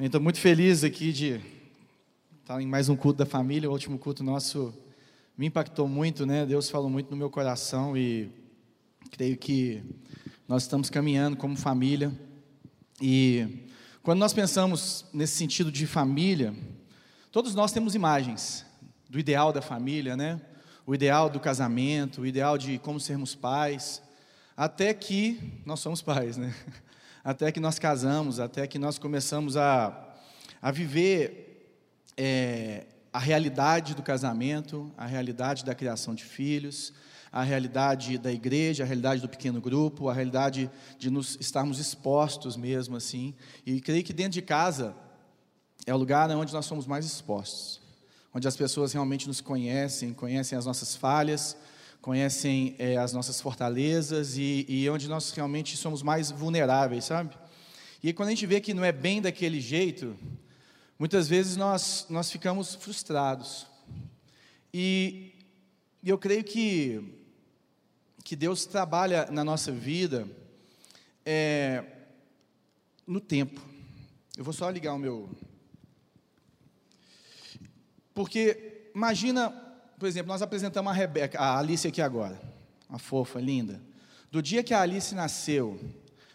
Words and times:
Estou 0.00 0.20
muito 0.20 0.38
feliz 0.38 0.84
aqui 0.84 1.12
de 1.12 1.40
estar 2.40 2.62
em 2.62 2.66
mais 2.68 2.88
um 2.88 2.94
culto 2.94 3.18
da 3.18 3.26
família. 3.26 3.68
O 3.68 3.72
último 3.72 3.98
culto 3.98 4.22
nosso 4.22 4.72
me 5.36 5.46
impactou 5.46 5.88
muito, 5.88 6.24
né? 6.24 6.46
Deus 6.46 6.70
falou 6.70 6.88
muito 6.88 7.10
no 7.10 7.16
meu 7.16 7.28
coração 7.28 7.96
e 7.96 8.30
creio 9.10 9.36
que 9.36 9.82
nós 10.46 10.62
estamos 10.62 10.88
caminhando 10.88 11.36
como 11.36 11.56
família. 11.56 12.16
E 13.02 13.64
quando 14.00 14.20
nós 14.20 14.32
pensamos 14.32 15.04
nesse 15.12 15.34
sentido 15.34 15.72
de 15.72 15.84
família, 15.84 16.54
todos 17.32 17.56
nós 17.56 17.72
temos 17.72 17.96
imagens 17.96 18.64
do 19.10 19.18
ideal 19.18 19.52
da 19.52 19.60
família, 19.60 20.16
né? 20.16 20.40
O 20.86 20.94
ideal 20.94 21.28
do 21.28 21.40
casamento, 21.40 22.20
o 22.20 22.26
ideal 22.26 22.56
de 22.56 22.78
como 22.78 23.00
sermos 23.00 23.34
pais, 23.34 24.00
até 24.56 24.94
que 24.94 25.60
nós 25.66 25.80
somos 25.80 26.00
pais, 26.00 26.36
né? 26.36 26.54
Até 27.28 27.52
que 27.52 27.60
nós 27.60 27.78
casamos, 27.78 28.40
até 28.40 28.66
que 28.66 28.78
nós 28.78 28.98
começamos 28.98 29.54
a, 29.54 30.16
a 30.62 30.70
viver 30.70 31.76
é, 32.16 32.86
a 33.12 33.18
realidade 33.18 33.94
do 33.94 34.02
casamento, 34.02 34.90
a 34.96 35.04
realidade 35.04 35.62
da 35.62 35.74
criação 35.74 36.14
de 36.14 36.24
filhos, 36.24 36.90
a 37.30 37.42
realidade 37.42 38.16
da 38.16 38.32
igreja, 38.32 38.82
a 38.82 38.86
realidade 38.86 39.20
do 39.20 39.28
pequeno 39.28 39.60
grupo, 39.60 40.08
a 40.08 40.14
realidade 40.14 40.70
de 40.98 41.10
nos 41.10 41.36
estarmos 41.38 41.78
expostos 41.78 42.56
mesmo 42.56 42.96
assim. 42.96 43.34
E 43.66 43.78
creio 43.78 44.02
que 44.02 44.14
dentro 44.14 44.32
de 44.32 44.40
casa 44.40 44.96
é 45.84 45.92
o 45.92 45.98
lugar 45.98 46.30
onde 46.30 46.54
nós 46.54 46.64
somos 46.64 46.86
mais 46.86 47.04
expostos, 47.04 47.78
onde 48.32 48.48
as 48.48 48.56
pessoas 48.56 48.94
realmente 48.94 49.28
nos 49.28 49.42
conhecem, 49.42 50.14
conhecem 50.14 50.56
as 50.56 50.64
nossas 50.64 50.96
falhas, 50.96 51.58
conhecem 52.00 52.74
é, 52.78 52.96
as 52.96 53.12
nossas 53.12 53.40
fortalezas 53.40 54.36
e, 54.36 54.64
e 54.68 54.88
onde 54.88 55.08
nós 55.08 55.30
realmente 55.32 55.76
somos 55.76 56.02
mais 56.02 56.30
vulneráveis, 56.30 57.04
sabe? 57.04 57.36
E 58.02 58.12
quando 58.12 58.28
a 58.28 58.30
gente 58.30 58.46
vê 58.46 58.60
que 58.60 58.72
não 58.72 58.84
é 58.84 58.92
bem 58.92 59.20
daquele 59.20 59.60
jeito, 59.60 60.16
muitas 60.98 61.28
vezes 61.28 61.56
nós, 61.56 62.06
nós 62.08 62.30
ficamos 62.30 62.74
frustrados. 62.74 63.66
E, 64.72 65.28
eu 66.10 66.16
creio 66.16 66.44
que, 66.44 67.02
que 68.24 68.34
Deus 68.36 68.64
trabalha 68.64 69.26
na 69.30 69.44
nossa 69.44 69.70
vida 69.72 70.28
é, 71.26 71.84
no 73.06 73.20
tempo. 73.20 73.60
Eu 74.36 74.44
vou 74.44 74.54
só 74.54 74.70
ligar 74.70 74.94
o 74.94 74.98
meu. 74.98 75.28
Porque 78.14 78.90
imagina 78.94 79.67
por 79.98 80.06
exemplo, 80.06 80.28
nós 80.28 80.42
apresentamos 80.42 80.90
a 80.90 80.94
Rebeca, 80.94 81.38
a 81.38 81.58
Alice 81.58 81.86
aqui 81.86 82.00
agora, 82.00 82.40
a 82.88 82.98
fofa, 82.98 83.40
linda. 83.40 83.80
Do 84.30 84.40
dia 84.40 84.62
que 84.62 84.72
a 84.72 84.80
Alice 84.80 85.14
nasceu 85.14 85.78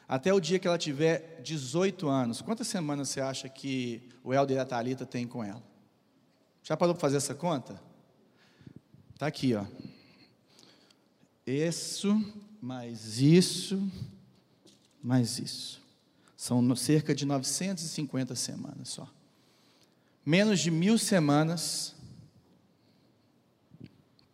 até 0.07 0.33
o 0.33 0.39
dia 0.39 0.59
que 0.59 0.67
ela 0.67 0.77
tiver 0.77 1.41
18 1.41 2.07
anos, 2.07 2.41
quantas 2.41 2.67
semanas 2.67 3.09
você 3.09 3.21
acha 3.21 3.47
que 3.47 4.09
o 4.23 4.33
Helder 4.33 4.57
e 4.57 4.59
a 4.59 4.65
Thalita 4.65 5.05
têm 5.05 5.25
com 5.25 5.43
ela? 5.43 5.63
Já 6.61 6.75
parou 6.75 6.93
para 6.93 7.01
fazer 7.01 7.17
essa 7.17 7.33
conta? 7.33 7.81
Está 9.13 9.27
aqui, 9.27 9.55
ó. 9.55 9.65
Isso, 11.45 12.21
mais 12.61 13.19
isso, 13.19 13.91
mais 15.01 15.39
isso. 15.39 15.81
São 16.35 16.75
cerca 16.75 17.15
de 17.15 17.25
950 17.25 18.35
semanas 18.35 18.89
só. 18.89 19.09
Menos 20.25 20.59
de 20.59 20.71
mil 20.71 20.97
semanas 20.97 21.92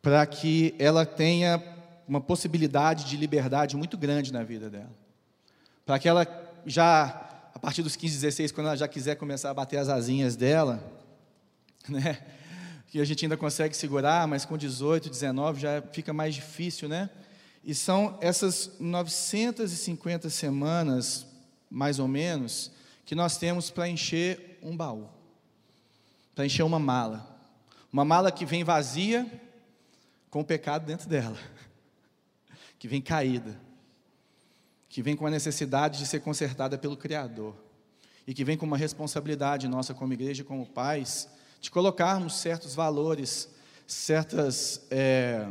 para 0.10 0.26
que 0.26 0.74
ela 0.80 1.06
tenha 1.06 1.64
uma 2.08 2.20
possibilidade 2.20 3.06
de 3.06 3.16
liberdade 3.16 3.78
muito 3.78 3.96
grande 3.96 4.34
na 4.34 4.42
vida 4.42 4.68
dela. 4.68 4.90
Para 5.86 6.00
que 6.00 6.10
ela 6.10 6.26
já, 6.66 7.04
a 7.54 7.60
partir 7.60 7.84
dos 7.84 7.96
15, 7.96 8.16
16, 8.16 8.52
quando 8.52 8.66
ela 8.66 8.76
já 8.76 8.88
quiser 8.88 9.18
começar 9.18 9.52
a 9.52 9.54
bater 9.54 9.78
as 9.78 9.88
asinhas 9.88 10.36
dela, 10.36 10.84
né? 11.88 12.20
Que 12.88 13.00
a 13.00 13.06
gente 13.06 13.24
ainda 13.24 13.38
consegue 13.38 13.78
segurar, 13.78 14.28
mas 14.28 14.46
com 14.46 14.58
18, 14.58 15.12
19 15.12 15.62
já 15.62 15.84
fica 15.94 16.12
mais 16.12 16.34
difícil, 16.34 16.90
né? 16.90 17.08
E 17.64 17.76
são 17.76 18.18
essas 18.20 18.72
950 18.80 20.28
semanas, 20.32 21.24
mais 21.70 22.00
ou 22.00 22.08
menos, 22.08 22.72
que 23.06 23.14
nós 23.14 23.38
temos 23.38 23.70
para 23.70 23.88
encher 23.88 24.58
um 24.64 24.76
baú, 24.76 25.08
para 26.34 26.48
encher 26.48 26.64
uma 26.64 26.80
mala. 26.80 27.28
Uma 27.94 28.04
mala 28.04 28.32
que 28.32 28.44
vem 28.44 28.64
vazia, 28.64 29.49
com 30.30 30.42
o 30.42 30.46
pecado 30.46 30.86
dentro 30.86 31.10
dela, 31.10 31.38
que 32.78 32.88
vem 32.88 33.02
caída, 33.02 33.60
que 34.88 35.02
vem 35.02 35.16
com 35.16 35.26
a 35.26 35.30
necessidade 35.30 36.00
de 36.00 36.06
ser 36.06 36.20
consertada 36.22 36.78
pelo 36.78 36.98
Criador, 36.98 37.56
e 38.28 38.34
que 38.34 38.44
vem 38.44 38.58
com 38.58 38.66
uma 38.66 38.78
responsabilidade 38.78 39.68
nossa 39.68 39.94
como 39.94 40.14
igreja 40.14 40.42
e 40.42 40.46
como 40.46 40.66
pais, 40.66 41.28
de 41.60 41.72
colocarmos 41.72 42.36
certos 42.36 42.76
valores, 42.76 43.50
certas, 43.88 44.86
é, 44.92 45.48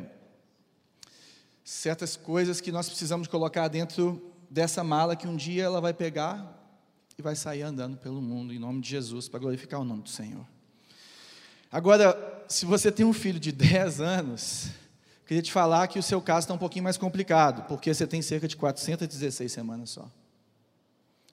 certas 1.65 2.17
coisas 2.17 2.61
que 2.61 2.73
nós 2.73 2.89
precisamos 2.89 3.27
colocar 3.27 3.69
dentro 3.69 4.33
dessa 4.49 4.83
mala 4.83 5.17
que 5.17 5.27
um 5.27 5.37
dia 5.37 5.65
ela 5.65 5.81
vai 5.81 5.93
pegar 5.93 6.57
e 7.19 7.23
vai 7.23 7.35
sair 7.35 7.63
andando 7.63 7.97
pelo 7.97 8.23
mundo, 8.23 8.55
em 8.55 8.59
nome 8.59 8.81
de 8.81 8.89
Jesus, 8.89 9.29
para 9.29 9.41
glorificar 9.41 9.81
o 9.81 9.85
nome 9.85 10.03
do 10.03 10.09
Senhor. 10.09 10.47
Agora, 11.71 12.45
se 12.49 12.65
você 12.65 12.91
tem 12.91 13.05
um 13.05 13.13
filho 13.13 13.39
de 13.39 13.53
10 13.53 14.01
anos, 14.01 14.69
queria 15.27 15.43
te 15.43 15.53
falar 15.53 15.87
que 15.87 15.99
o 15.99 16.03
seu 16.03 16.21
caso 16.21 16.45
está 16.45 16.55
um 16.55 16.59
pouquinho 16.59 16.85
mais 16.85 16.97
complicado, 16.97 17.67
porque 17.69 17.93
você 17.93 18.07
tem 18.07 18.23
cerca 18.23 18.49
de 18.49 18.57
416 18.57 19.53
semanas 19.53 19.91
só. 19.91 20.11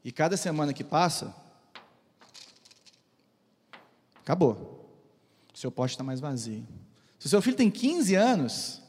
E 0.04 0.12
cada 0.12 0.36
semana 0.36 0.74
que 0.74 0.84
passa, 0.84 1.34
acabou. 4.18 4.86
O 5.54 5.58
seu 5.58 5.72
poste 5.72 5.96
está 5.96 6.04
mais 6.04 6.20
vazio. 6.20 6.68
Se 7.18 7.28
o 7.28 7.30
seu 7.30 7.42
filho 7.42 7.56
tem 7.56 7.72
15 7.72 8.14
anos, 8.16 8.82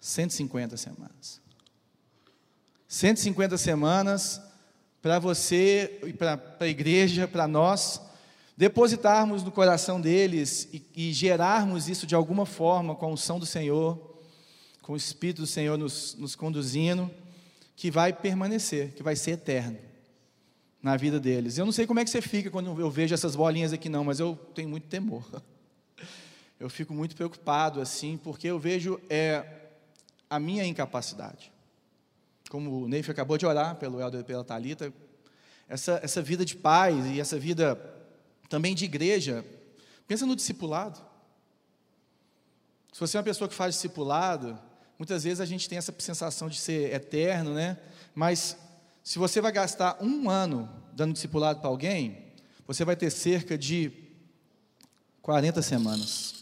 150 0.00 0.76
semanas. 0.76 1.40
150 2.86 3.58
semanas 3.58 4.40
para 5.02 5.18
você 5.18 6.00
e 6.04 6.12
para 6.12 6.40
a 6.60 6.66
igreja, 6.66 7.26
para 7.26 7.48
nós, 7.48 8.00
depositarmos 8.56 9.42
no 9.42 9.52
coração 9.52 10.00
deles 10.00 10.68
e, 10.72 10.82
e, 10.94 11.12
gerarmos 11.12 11.88
isso 11.88 12.06
de 12.06 12.14
alguma 12.14 12.46
forma 12.46 12.94
com 12.94 13.04
a 13.04 13.08
unção 13.08 13.38
do 13.38 13.44
Senhor, 13.44 14.16
com 14.80 14.94
o 14.94 14.96
Espírito 14.96 15.42
do 15.42 15.46
Senhor 15.46 15.76
nos, 15.76 16.14
nos 16.14 16.34
conduzindo, 16.34 17.10
que 17.76 17.90
vai 17.90 18.12
permanecer, 18.12 18.94
que 18.94 19.02
vai 19.02 19.14
ser 19.14 19.32
eterno 19.32 19.78
na 20.82 20.96
vida 20.96 21.20
deles. 21.20 21.58
Eu 21.58 21.66
não 21.66 21.72
sei 21.72 21.86
como 21.86 22.00
é 22.00 22.04
que 22.04 22.10
você 22.10 22.22
fica 22.22 22.50
quando 22.50 22.80
eu 22.80 22.90
vejo 22.90 23.12
essas 23.12 23.36
bolinhas 23.36 23.72
aqui, 23.72 23.88
não, 23.88 24.04
mas 24.04 24.20
eu 24.20 24.34
tenho 24.54 24.68
muito 24.68 24.86
temor. 24.86 25.24
Eu 26.58 26.70
fico 26.70 26.94
muito 26.94 27.14
preocupado, 27.14 27.82
assim, 27.82 28.16
porque 28.16 28.48
eu 28.48 28.58
vejo 28.58 28.98
é, 29.10 29.44
a 30.30 30.40
minha 30.40 30.64
incapacidade. 30.64 31.52
Como 32.48 32.84
o 32.84 32.88
Neif 32.88 33.10
acabou 33.10 33.36
de 33.36 33.44
orar 33.44 33.76
pelo 33.76 34.00
Helder 34.00 34.22
e 34.22 34.24
pela 34.24 34.42
Thalita, 34.42 34.90
essa, 35.68 36.00
essa 36.02 36.22
vida 36.22 36.46
de 36.46 36.56
paz 36.56 37.04
e 37.08 37.20
essa 37.20 37.38
vida 37.38 37.74
também 38.48 38.74
de 38.74 38.84
igreja. 38.84 39.44
Pensa 40.06 40.26
no 40.26 40.36
discipulado. 40.36 41.00
Se 42.92 43.00
você 43.00 43.16
é 43.16 43.20
uma 43.20 43.24
pessoa 43.24 43.48
que 43.48 43.54
faz 43.54 43.74
discipulado, 43.74 44.58
muitas 44.98 45.24
vezes 45.24 45.40
a 45.40 45.44
gente 45.44 45.68
tem 45.68 45.78
essa 45.78 45.94
sensação 45.98 46.48
de 46.48 46.58
ser 46.58 46.94
eterno, 46.94 47.52
né? 47.52 47.78
Mas 48.14 48.56
se 49.02 49.18
você 49.18 49.40
vai 49.40 49.52
gastar 49.52 49.98
um 50.00 50.30
ano 50.30 50.68
dando 50.92 51.12
discipulado 51.12 51.60
para 51.60 51.68
alguém, 51.68 52.32
você 52.66 52.84
vai 52.84 52.96
ter 52.96 53.10
cerca 53.10 53.56
de 53.56 53.92
40 55.22 55.60
semanas. 55.60 56.34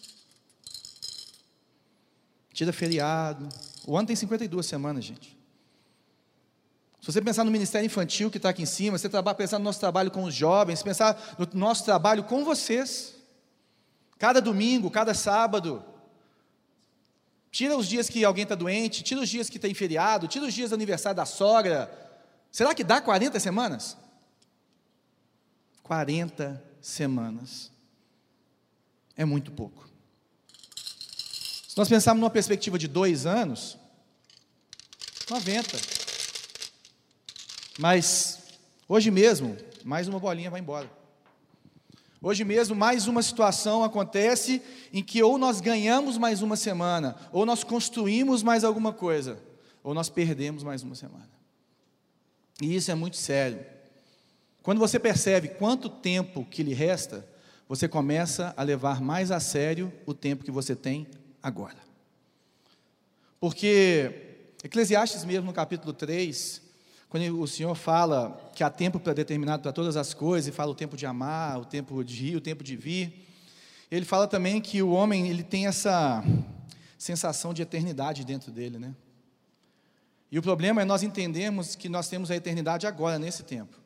Tira 2.53 2.73
feriado. 2.73 3.49
O 3.87 3.97
ano 3.97 4.07
tem 4.07 4.15
52 4.15 4.65
semanas, 4.65 5.05
gente. 5.05 5.34
Se 7.05 7.13
você 7.13 7.21
pensar 7.21 7.45
no 7.45 7.51
ministério 7.51 7.85
infantil 7.85 8.31
que 8.31 8.39
está 8.39 8.49
aqui 8.49 8.63
em 8.63 8.67
cima, 8.67 8.97
você 8.97 9.11
pensar 9.37 9.59
no 9.59 9.65
nosso 9.67 9.79
trabalho 9.79 10.11
com 10.11 10.25
os 10.25 10.35
jovens, 10.35 10.83
pensar 10.83 11.37
no 11.39 11.47
nosso 11.53 11.85
trabalho 11.85 12.25
com 12.25 12.47
vocês, 12.47 13.15
cada 14.19 14.41
domingo, 14.41 14.91
cada 14.91 15.13
sábado, 15.13 15.85
tira 17.51 17.77
os 17.77 17.87
dias 17.87 18.09
que 18.09 18.25
alguém 18.25 18.45
está 18.45 18.55
doente, 18.55 19.03
tira 19.03 19.21
os 19.21 19.29
dias 19.29 19.51
que 19.51 19.59
tem 19.59 19.75
feriado, 19.75 20.27
tira 20.27 20.47
os 20.47 20.55
dias 20.55 20.71
do 20.71 20.77
aniversário 20.77 21.15
da 21.15 21.27
sogra. 21.27 21.93
Será 22.51 22.75
que 22.75 22.83
dá 22.83 23.03
40 23.03 23.39
semanas? 23.39 23.99
40 25.83 26.65
semanas. 26.81 27.71
É 29.15 29.27
muito 29.27 29.53
pouco. 29.53 29.87
Se 31.69 31.77
nós 31.77 31.87
pensarmos 31.87 32.23
numa 32.23 32.31
perspectiva 32.31 32.79
de 32.79 32.89
dois 32.89 33.27
anos, 33.27 33.77
90. 35.29 35.94
Mas 37.79 38.39
hoje 38.89 39.11
mesmo, 39.11 39.57
mais 39.85 40.07
uma 40.07 40.19
bolinha 40.19 40.51
vai 40.51 40.61
embora. 40.61 40.91
Hoje 42.23 42.43
mesmo, 42.43 42.75
mais 42.75 43.07
uma 43.07 43.23
situação 43.23 43.85
acontece 43.85 44.63
em 44.93 45.03
que 45.03 45.23
ou 45.23 45.37
nós 45.37 45.61
ganhamos 45.61 46.17
mais 46.17 46.41
uma 46.41 46.57
semana, 46.57 47.17
ou 47.31 47.45
nós 47.45 47.63
construímos 47.63 48.43
mais 48.43 48.65
alguma 48.65 48.95
coisa, 48.95 49.39
ou 49.83 49.93
nós 49.93 50.09
perdemos 50.09 50.63
mais 50.63 50.83
uma 50.83 50.95
semana. 50.95 51.29
E 52.63 52.75
isso 52.75 52.91
é 52.91 52.95
muito 52.95 53.17
sério. 53.17 53.65
Quando 54.63 54.79
você 54.79 54.99
percebe 54.99 55.49
quanto 55.49 55.91
tempo 55.91 56.47
que 56.47 56.63
lhe 56.63 56.73
resta, 56.73 57.29
você 57.69 57.87
começa 57.87 58.55
a 58.57 58.63
levar 58.63 59.03
mais 59.03 59.31
a 59.31 59.39
sério 59.39 59.93
o 60.07 60.15
tempo 60.15 60.45
que 60.45 60.51
você 60.51 60.75
tem 60.75 61.07
agora. 61.43 61.77
Porque 63.39 64.39
Eclesiastes 64.65 65.27
mesmo 65.27 65.45
no 65.45 65.53
capítulo 65.53 65.93
3, 65.93 66.64
quando 67.15 67.41
o 67.41 67.47
Senhor 67.47 67.77
fala 67.77 68.51
que 68.57 68.65
há 68.65 68.69
tempo 68.69 68.99
para 68.99 69.13
determinado 69.13 69.63
para 69.63 69.73
todas 69.73 69.97
as 69.97 70.13
coisas, 70.13 70.49
e 70.49 70.51
fala 70.51 70.73
o 70.73 70.75
tempo 70.75 70.97
de 70.97 71.07
amar, 71.07 71.61
o 71.61 71.65
tempo 71.65 72.03
de 72.03 72.27
ir, 72.27 72.37
o 72.37 72.41
tempo 72.41 72.65
de 72.65 72.75
vir, 72.75 73.25
ele 73.89 74.05
fala 74.05 74.27
também 74.27 74.61
que 74.61 74.83
o 74.83 74.91
homem 74.91 75.29
ele 75.29 75.45
tem 75.45 75.69
essa 75.69 76.25
sensação 76.99 77.55
de 77.55 77.63
eternidade 77.63 78.25
dentro 78.25 78.51
dele, 78.51 78.81
né? 78.81 78.97
E 80.29 80.41
o 80.41 80.43
problema 80.43 80.83
é 80.83 80.85
nós 80.85 81.05
entendemos 81.05 81.77
que 81.77 81.89
nós 81.89 82.09
temos 82.09 82.33
a 82.33 82.35
eternidade 82.35 82.85
agora, 82.85 83.17
nesse 83.17 83.45
tempo, 83.45 83.79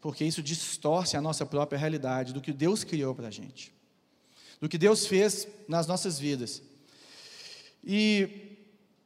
porque 0.00 0.24
isso 0.24 0.42
distorce 0.42 1.16
a 1.16 1.20
nossa 1.20 1.46
própria 1.46 1.78
realidade, 1.78 2.32
do 2.32 2.40
que 2.40 2.52
Deus 2.52 2.82
criou 2.82 3.14
para 3.14 3.28
a 3.28 3.30
gente, 3.30 3.72
do 4.60 4.68
que 4.68 4.78
Deus 4.78 5.06
fez 5.06 5.46
nas 5.68 5.86
nossas 5.86 6.18
vidas. 6.18 6.60
E 7.84 8.56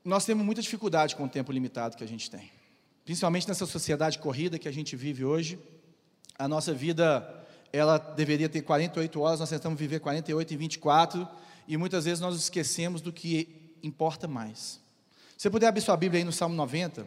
nós 0.03 0.25
temos 0.25 0.43
muita 0.43 0.63
dificuldade 0.63 1.15
com 1.15 1.25
o 1.25 1.29
tempo 1.29 1.53
limitado 1.53 1.99
que 1.99 2.03
a 2.03 2.09
gente 2.09 2.31
tem 2.31 2.56
principalmente 3.07 3.47
nessa 3.47 3.65
sociedade 3.67 4.19
corrida 4.19 4.59
que 4.59 4.67
a 4.67 4.73
gente 4.73 4.97
vive 4.97 5.25
hoje, 5.25 5.57
a 6.37 6.49
nossa 6.49 6.75
vida 6.75 7.47
ela 7.73 7.99
deveria 7.99 8.49
ter 8.49 8.63
48 8.63 9.21
horas, 9.21 9.39
nós 9.39 9.49
tentamos 9.49 9.79
viver 9.79 10.01
48 10.01 10.53
e 10.53 10.57
24, 10.57 11.29
e 11.69 11.77
muitas 11.77 12.05
vezes 12.05 12.19
nós 12.19 12.35
esquecemos 12.37 13.01
do 13.01 13.13
que 13.13 13.77
importa 13.81 14.27
mais. 14.27 14.81
Se 15.37 15.43
você 15.45 15.51
puder 15.51 15.69
abrir 15.69 15.83
sua 15.83 15.97
Bíblia 15.97 16.21
aí 16.21 16.25
no 16.25 16.33
Salmo 16.33 16.57
90. 16.57 17.07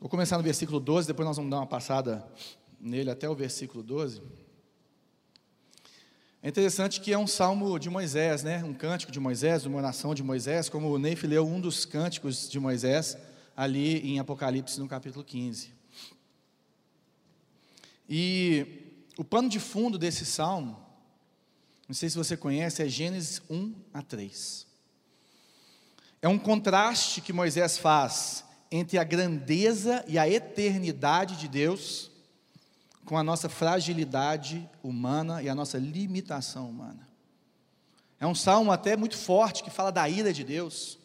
Vou 0.00 0.08
começar 0.10 0.36
no 0.36 0.42
versículo 0.42 0.80
12, 0.80 1.06
depois 1.06 1.28
nós 1.28 1.36
vamos 1.36 1.50
dar 1.50 1.58
uma 1.58 1.66
passada 1.66 2.26
nele 2.80 3.08
até 3.08 3.28
o 3.28 3.36
versículo 3.36 3.84
12. 3.84 4.20
É 6.42 6.48
interessante 6.48 7.02
que 7.02 7.12
é 7.12 7.18
um 7.18 7.26
salmo 7.26 7.78
de 7.78 7.90
Moisés, 7.90 8.42
né? 8.42 8.64
um 8.64 8.72
cântico 8.72 9.12
de 9.12 9.20
Moisés, 9.20 9.66
uma 9.66 9.76
oração 9.76 10.14
de 10.14 10.22
Moisés, 10.22 10.70
como 10.70 10.88
o 10.88 10.98
Neif 10.98 11.26
leu 11.26 11.46
um 11.46 11.60
dos 11.60 11.84
cânticos 11.84 12.48
de 12.48 12.58
Moisés, 12.58 13.14
ali 13.54 13.98
em 13.98 14.18
Apocalipse, 14.18 14.80
no 14.80 14.88
capítulo 14.88 15.22
15. 15.22 15.70
E 18.08 18.66
o 19.18 19.24
pano 19.24 19.50
de 19.50 19.60
fundo 19.60 19.98
desse 19.98 20.24
salmo, 20.24 20.82
não 21.86 21.94
sei 21.94 22.08
se 22.08 22.16
você 22.16 22.38
conhece, 22.38 22.82
é 22.82 22.88
Gênesis 22.88 23.42
1 23.50 23.74
a 23.92 24.00
3. 24.00 24.66
É 26.22 26.28
um 26.28 26.38
contraste 26.38 27.20
que 27.20 27.34
Moisés 27.34 27.76
faz 27.76 28.46
entre 28.70 28.96
a 28.96 29.04
grandeza 29.04 30.02
e 30.08 30.18
a 30.18 30.26
eternidade 30.26 31.36
de 31.36 31.48
Deus 31.48 32.09
com 33.04 33.16
a 33.16 33.22
nossa 33.22 33.48
fragilidade 33.48 34.68
humana 34.82 35.42
e 35.42 35.48
a 35.48 35.54
nossa 35.54 35.78
limitação 35.78 36.68
humana. 36.68 37.08
É 38.18 38.26
um 38.26 38.34
salmo 38.34 38.70
até 38.70 38.96
muito 38.96 39.16
forte 39.16 39.62
que 39.62 39.70
fala 39.70 39.90
da 39.90 40.08
ira 40.08 40.32
de 40.32 40.44
Deus, 40.44 40.98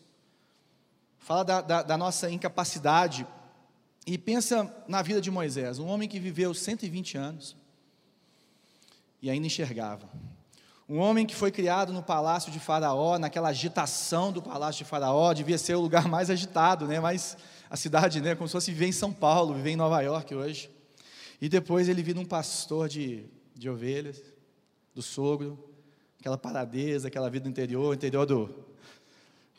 fala 1.18 1.44
da, 1.44 1.62
da, 1.62 1.81
da 1.81 1.97
nossa 1.97 2.30
incapacidade. 2.30 3.25
E 4.06 4.18
pensa 4.18 4.71
na 4.88 5.01
vida 5.01 5.21
de 5.21 5.31
Moisés, 5.31 5.80
um 5.80 5.88
homem 5.88 6.07
que 6.07 6.19
viveu 6.19 6.53
120 6.53 7.18
anos 7.18 7.56
e 9.21 9.30
ainda 9.30 9.47
enxergava. 9.47 10.07
Um 10.88 11.00
homem 11.00 11.25
que 11.25 11.33
foi 11.33 11.51
criado 11.51 11.92
no 11.92 12.03
palácio 12.03 12.51
de 12.51 12.59
Faraó, 12.59 13.18
naquela 13.18 13.50
agitação 13.50 14.31
do 14.31 14.39
palácio 14.39 14.83
de 14.83 14.89
Faraó, 14.89 15.33
devia 15.33 15.57
ser 15.57 15.74
o 15.74 15.81
lugar 15.81 16.07
mais 16.07 16.30
agitado, 16.30 16.86
né? 16.86 17.00
Mas 17.00 17.36
a 17.68 17.75
cidade, 17.75 18.21
né, 18.21 18.36
como 18.36 18.47
se 18.47 18.51
fosse 18.51 18.71
viver 18.71 18.86
em 18.88 18.92
São 18.92 19.12
Paulo, 19.12 19.56
viver 19.56 19.71
em 19.71 19.75
Nova 19.75 20.00
York 20.01 20.36
hoje. 20.36 20.69
E 21.42 21.50
depois 21.50 21.90
ele 21.90 22.02
vira 22.02 22.20
um 22.20 22.26
pastor 22.26 22.88
de, 22.88 23.26
de 23.56 23.70
ovelhas, 23.70 24.22
do 24.94 25.02
sogro, 25.02 25.60
aquela 26.20 26.38
paradeza, 26.38 27.08
aquela 27.08 27.30
vida 27.30 27.48
interior, 27.48 27.94
interior 27.94 28.26
do, 28.26 28.50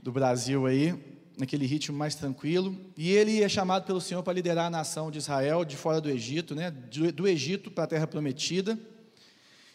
do 0.02 0.10
Brasil 0.10 0.66
aí, 0.66 0.98
naquele 1.38 1.66
ritmo 1.66 1.96
mais 1.96 2.14
tranquilo. 2.14 2.74
E 2.96 3.12
ele 3.12 3.42
é 3.42 3.48
chamado 3.48 3.84
pelo 3.84 4.00
Senhor 4.00 4.22
para 4.22 4.32
liderar 4.32 4.66
a 4.66 4.70
nação 4.70 5.10
de 5.10 5.18
Israel 5.18 5.64
de 5.64 5.76
fora 5.76 6.00
do 6.00 6.08
Egito, 6.08 6.54
né? 6.54 6.70
do, 6.70 7.12
do 7.12 7.28
Egito 7.28 7.70
para 7.70 7.84
a 7.84 7.86
terra 7.86 8.06
prometida. 8.06 8.78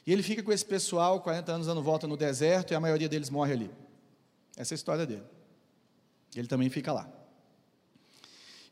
E 0.05 0.11
ele 0.11 0.23
fica 0.23 0.41
com 0.41 0.51
esse 0.51 0.65
pessoal, 0.65 1.21
40 1.21 1.51
anos 1.51 1.67
dando 1.67 1.81
volta 1.81 2.07
no 2.07 2.17
deserto, 2.17 2.71
e 2.71 2.75
a 2.75 2.79
maioria 2.79 3.07
deles 3.07 3.29
morre 3.29 3.53
ali. 3.53 3.71
Essa 4.57 4.73
é 4.73 4.75
a 4.75 4.77
história 4.77 5.05
dele. 5.05 5.23
Ele 6.35 6.47
também 6.47 6.69
fica 6.69 6.91
lá. 6.91 7.20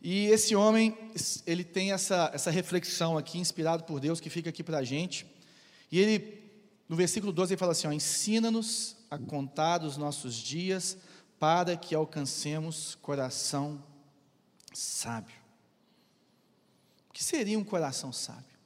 E 0.02 0.28
esse 0.28 0.56
homem, 0.56 0.98
ele 1.46 1.64
tem 1.64 1.92
essa, 1.92 2.32
essa 2.34 2.50
reflexão 2.50 3.18
aqui, 3.18 3.38
inspirado 3.38 3.84
por 3.84 4.00
Deus, 4.00 4.20
que 4.20 4.30
fica 4.30 4.50
aqui 4.50 4.64
para 4.64 4.78
a 4.78 4.84
gente. 4.84 5.26
E 5.92 6.00
ele, 6.00 6.42
no 6.88 6.96
versículo 6.96 7.34
12, 7.34 7.54
ele 7.54 7.60
fala 7.60 7.74
assim: 7.74 7.88
Ensina-nos 7.88 8.96
a 9.12 9.18
contar 9.18 9.84
os 9.84 9.98
nossos 9.98 10.36
dias, 10.36 10.98
para 11.38 11.76
que 11.76 11.94
alcancemos 11.94 12.96
coração 12.96 13.84
sábio. 14.74 15.36
O 17.10 17.14
que 17.14 17.24
seria 17.24 17.60
um 17.60 17.64
coração 17.64 18.14
sábio? 18.14 18.58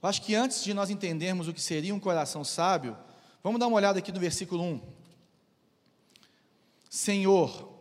Eu 0.00 0.08
acho 0.08 0.22
que 0.22 0.36
antes 0.36 0.62
de 0.62 0.72
nós 0.72 0.88
entendermos 0.88 1.48
o 1.48 1.52
que 1.52 1.60
seria 1.60 1.94
um 1.94 1.98
coração 1.98 2.44
sábio, 2.44 2.96
vamos 3.42 3.58
dar 3.58 3.66
uma 3.66 3.76
olhada 3.76 3.98
aqui 3.98 4.12
no 4.12 4.20
versículo 4.20 4.62
1. 4.62 4.80
Senhor, 6.88 7.75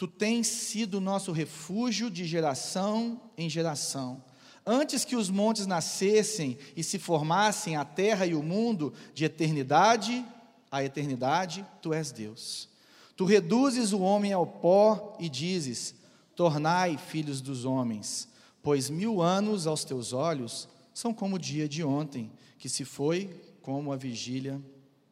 Tu 0.00 0.08
tens 0.08 0.46
sido 0.46 0.98
nosso 0.98 1.30
refúgio 1.30 2.10
de 2.10 2.24
geração 2.24 3.20
em 3.36 3.50
geração. 3.50 4.24
Antes 4.64 5.04
que 5.04 5.14
os 5.14 5.28
montes 5.28 5.66
nascessem 5.66 6.56
e 6.74 6.82
se 6.82 6.98
formassem 6.98 7.76
a 7.76 7.84
terra 7.84 8.24
e 8.24 8.34
o 8.34 8.42
mundo, 8.42 8.94
de 9.12 9.26
eternidade 9.26 10.24
a 10.70 10.82
eternidade, 10.82 11.66
tu 11.82 11.92
és 11.92 12.10
Deus. 12.12 12.66
Tu 13.14 13.26
reduzes 13.26 13.92
o 13.92 14.00
homem 14.00 14.32
ao 14.32 14.46
pó 14.46 15.18
e 15.20 15.28
dizes: 15.28 15.94
Tornai 16.34 16.96
filhos 16.96 17.42
dos 17.42 17.66
homens, 17.66 18.26
pois 18.62 18.88
mil 18.88 19.20
anos 19.20 19.66
aos 19.66 19.84
teus 19.84 20.14
olhos 20.14 20.66
são 20.94 21.12
como 21.12 21.36
o 21.36 21.38
dia 21.38 21.68
de 21.68 21.84
ontem, 21.84 22.32
que 22.58 22.70
se 22.70 22.86
foi 22.86 23.28
como 23.60 23.92
a 23.92 23.96
vigília 23.96 24.58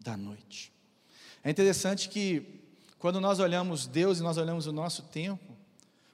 da 0.00 0.16
noite. 0.16 0.72
É 1.44 1.50
interessante 1.50 2.08
que 2.08 2.57
quando 2.98 3.20
nós 3.20 3.38
olhamos 3.38 3.86
Deus 3.86 4.18
e 4.18 4.22
nós 4.22 4.36
olhamos 4.36 4.66
o 4.66 4.72
nosso 4.72 5.02
tempo, 5.02 5.56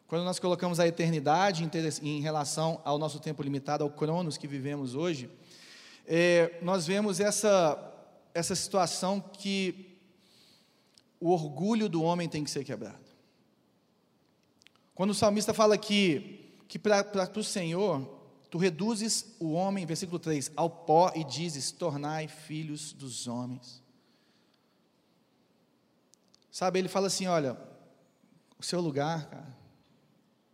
quando 0.06 0.24
nós 0.24 0.38
colocamos 0.38 0.78
a 0.78 0.86
eternidade 0.86 1.68
em 2.02 2.20
relação 2.20 2.80
ao 2.84 2.98
nosso 2.98 3.18
tempo 3.18 3.42
limitado, 3.42 3.82
ao 3.82 3.90
cronos 3.90 4.36
que 4.36 4.46
vivemos 4.46 4.94
hoje, 4.94 5.30
é, 6.06 6.58
nós 6.60 6.86
vemos 6.86 7.20
essa, 7.20 7.92
essa 8.34 8.54
situação 8.54 9.18
que 9.18 9.98
o 11.18 11.30
orgulho 11.30 11.88
do 11.88 12.02
homem 12.02 12.28
tem 12.28 12.44
que 12.44 12.50
ser 12.50 12.64
quebrado. 12.64 12.98
Quando 14.94 15.10
o 15.10 15.14
salmista 15.14 15.54
fala 15.54 15.78
que, 15.78 16.52
que 16.68 16.78
para 16.78 17.30
o 17.34 17.42
Senhor, 17.42 18.06
tu 18.50 18.58
reduzes 18.58 19.34
o 19.40 19.52
homem, 19.52 19.86
versículo 19.86 20.18
3, 20.18 20.52
ao 20.54 20.68
pó 20.68 21.10
e 21.16 21.24
dizes: 21.24 21.72
tornai 21.72 22.28
filhos 22.28 22.92
dos 22.92 23.26
homens. 23.26 23.82
Sabe, 26.54 26.78
ele 26.78 26.86
fala 26.86 27.08
assim: 27.08 27.26
olha, 27.26 27.58
o 28.56 28.62
seu 28.62 28.80
lugar, 28.80 29.28
cara, 29.28 29.56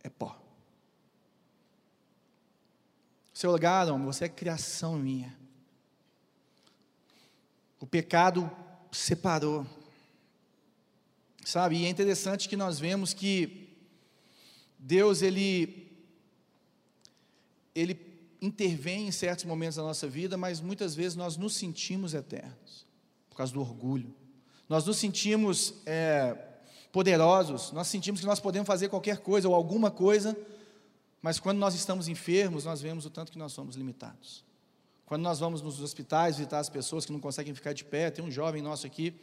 é 0.03 0.09
pó. 0.09 0.35
O 3.31 3.37
seu 3.37 3.51
lugar, 3.51 3.87
homem, 3.87 4.07
você 4.07 4.25
é 4.25 4.29
criação 4.29 4.97
minha. 4.97 5.37
O 7.79 7.85
pecado 7.85 8.49
separou. 8.91 9.63
Sabe, 11.45 11.77
e 11.77 11.85
é 11.85 11.89
interessante 11.89 12.49
que 12.49 12.57
nós 12.57 12.79
vemos 12.79 13.13
que 13.13 13.69
Deus, 14.79 15.21
ele, 15.21 15.87
ele 17.75 18.25
intervém 18.41 19.07
em 19.07 19.11
certos 19.11 19.45
momentos 19.45 19.75
da 19.75 19.83
nossa 19.83 20.07
vida, 20.07 20.35
mas 20.35 20.61
muitas 20.61 20.95
vezes 20.95 21.15
nós 21.15 21.37
nos 21.37 21.53
sentimos 21.53 22.15
eternos, 22.15 22.87
por 23.29 23.37
causa 23.37 23.53
do 23.53 23.61
orgulho 23.61 24.19
nós 24.71 24.85
nos 24.85 24.95
sentimos 24.95 25.73
é, 25.85 26.33
poderosos, 26.93 27.73
nós 27.73 27.87
sentimos 27.87 28.21
que 28.21 28.25
nós 28.25 28.39
podemos 28.39 28.65
fazer 28.65 28.87
qualquer 28.87 29.17
coisa 29.17 29.49
ou 29.49 29.53
alguma 29.53 29.91
coisa, 29.91 30.33
mas 31.21 31.41
quando 31.41 31.57
nós 31.57 31.75
estamos 31.75 32.07
enfermos, 32.07 32.63
nós 32.63 32.81
vemos 32.81 33.05
o 33.05 33.09
tanto 33.09 33.33
que 33.33 33.37
nós 33.37 33.51
somos 33.51 33.75
limitados. 33.75 34.45
Quando 35.05 35.23
nós 35.23 35.41
vamos 35.41 35.61
nos 35.61 35.81
hospitais 35.81 36.37
visitar 36.37 36.59
as 36.59 36.69
pessoas 36.69 37.05
que 37.05 37.11
não 37.11 37.19
conseguem 37.19 37.53
ficar 37.53 37.73
de 37.73 37.83
pé, 37.83 38.09
tem 38.09 38.23
um 38.23 38.31
jovem 38.31 38.61
nosso 38.61 38.87
aqui, 38.87 39.13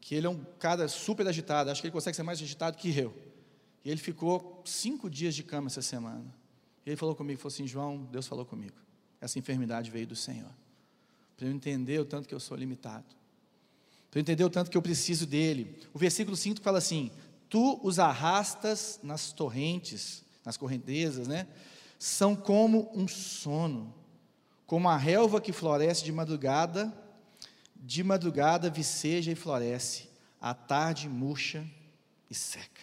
que 0.00 0.16
ele 0.16 0.26
é 0.26 0.30
um 0.30 0.44
cara 0.58 0.88
super 0.88 1.28
agitado, 1.28 1.70
acho 1.70 1.80
que 1.80 1.86
ele 1.86 1.92
consegue 1.92 2.16
ser 2.16 2.24
mais 2.24 2.42
agitado 2.42 2.76
que 2.76 2.98
eu. 2.98 3.14
E 3.84 3.88
ele 3.88 4.00
ficou 4.00 4.62
cinco 4.64 5.08
dias 5.08 5.32
de 5.32 5.44
cama 5.44 5.68
essa 5.68 5.80
semana. 5.80 6.26
E 6.84 6.90
ele 6.90 6.96
falou 6.96 7.14
comigo, 7.14 7.38
falou 7.38 7.54
assim, 7.54 7.68
João, 7.68 8.02
Deus 8.10 8.26
falou 8.26 8.44
comigo. 8.44 8.74
Essa 9.20 9.38
enfermidade 9.38 9.92
veio 9.92 10.08
do 10.08 10.16
Senhor. 10.16 10.50
Para 11.36 11.46
eu 11.46 11.52
entender 11.52 12.00
o 12.00 12.04
tanto 12.04 12.26
que 12.26 12.34
eu 12.34 12.40
sou 12.40 12.56
limitado. 12.56 13.21
Tu 14.12 14.18
entendeu 14.18 14.50
tanto 14.50 14.70
que 14.70 14.76
eu 14.76 14.82
preciso 14.82 15.26
dele. 15.26 15.74
O 15.94 15.98
versículo 15.98 16.36
5 16.36 16.60
fala 16.60 16.76
assim: 16.76 17.10
Tu 17.48 17.80
os 17.82 17.98
arrastas 17.98 19.00
nas 19.02 19.32
torrentes, 19.32 20.22
nas 20.44 20.58
correntezas, 20.58 21.26
né? 21.26 21.48
São 21.98 22.36
como 22.36 22.90
um 22.94 23.08
sono, 23.08 23.92
como 24.66 24.86
a 24.86 24.98
relva 24.98 25.40
que 25.40 25.50
floresce 25.50 26.04
de 26.04 26.12
madrugada, 26.12 26.92
de 27.74 28.04
madrugada 28.04 28.68
viceja 28.68 29.32
e 29.32 29.34
floresce, 29.34 30.10
à 30.38 30.52
tarde 30.52 31.08
murcha 31.08 31.66
e 32.28 32.34
seca. 32.34 32.82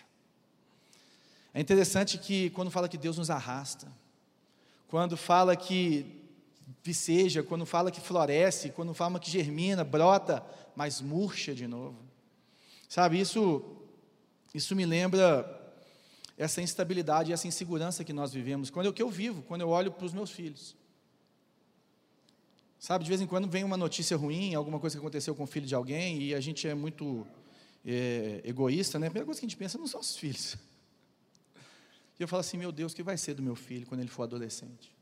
É 1.54 1.62
interessante 1.62 2.18
que 2.18 2.50
quando 2.52 2.72
fala 2.72 2.90
que 2.90 2.98
Deus 2.98 3.20
nos 3.20 3.30
arrasta, 3.30 3.88
quando 4.88 5.16
fala 5.16 5.56
que 5.56 6.19
viceja, 6.90 7.44
quando 7.44 7.66
fala 7.68 7.92
que 7.92 8.02
floresce, 8.02 8.72
quando 8.72 8.96
fala 8.96 9.20
que 9.20 9.30
germina, 9.30 9.84
brota, 9.84 10.44
mas 10.76 11.02
murcha 11.02 11.54
de 11.54 11.68
novo. 11.68 12.00
Sabe, 12.88 13.20
isso, 13.20 13.64
isso 14.56 14.76
me 14.76 14.86
lembra 14.88 15.28
essa 16.36 16.64
instabilidade, 16.64 17.32
essa 17.32 17.48
insegurança 17.48 18.04
que 18.04 18.12
nós 18.12 18.34
vivemos, 18.34 18.72
quando 18.72 18.88
eu, 18.88 18.94
que 18.94 19.04
eu 19.04 19.10
vivo, 19.10 19.44
quando 19.44 19.62
eu 19.62 19.70
olho 19.70 19.92
para 19.92 20.06
os 20.06 20.14
meus 20.14 20.32
filhos. 20.32 20.76
Sabe, 22.80 23.04
de 23.04 23.10
vez 23.10 23.22
em 23.22 23.28
quando 23.28 23.48
vem 23.48 23.64
uma 23.64 23.78
notícia 23.78 24.18
ruim, 24.18 24.56
alguma 24.56 24.80
coisa 24.80 24.96
que 24.96 25.00
aconteceu 25.00 25.36
com 25.36 25.44
o 25.44 25.48
filho 25.48 25.68
de 25.68 25.76
alguém, 25.76 26.24
e 26.24 26.34
a 26.34 26.40
gente 26.40 26.68
é 26.68 26.74
muito 26.74 27.28
é, 27.86 28.42
egoísta, 28.44 28.98
né? 28.98 29.08
A 29.08 29.10
primeira 29.12 29.26
coisa 29.28 29.40
que 29.40 29.46
a 29.46 29.50
gente 29.50 29.58
pensa 29.58 29.78
não 29.78 29.86
são 29.86 30.00
os 30.00 30.16
filhos. 30.16 30.58
E 32.18 32.22
eu 32.22 32.28
falo 32.28 32.42
assim: 32.42 32.58
meu 32.58 32.70
Deus, 32.70 32.92
o 32.92 32.96
que 32.98 33.02
vai 33.02 33.16
ser 33.16 33.34
do 33.34 33.42
meu 33.42 33.56
filho 33.56 33.88
quando 33.88 34.02
ele 34.02 34.10
for 34.10 34.24
adolescente? 34.24 34.99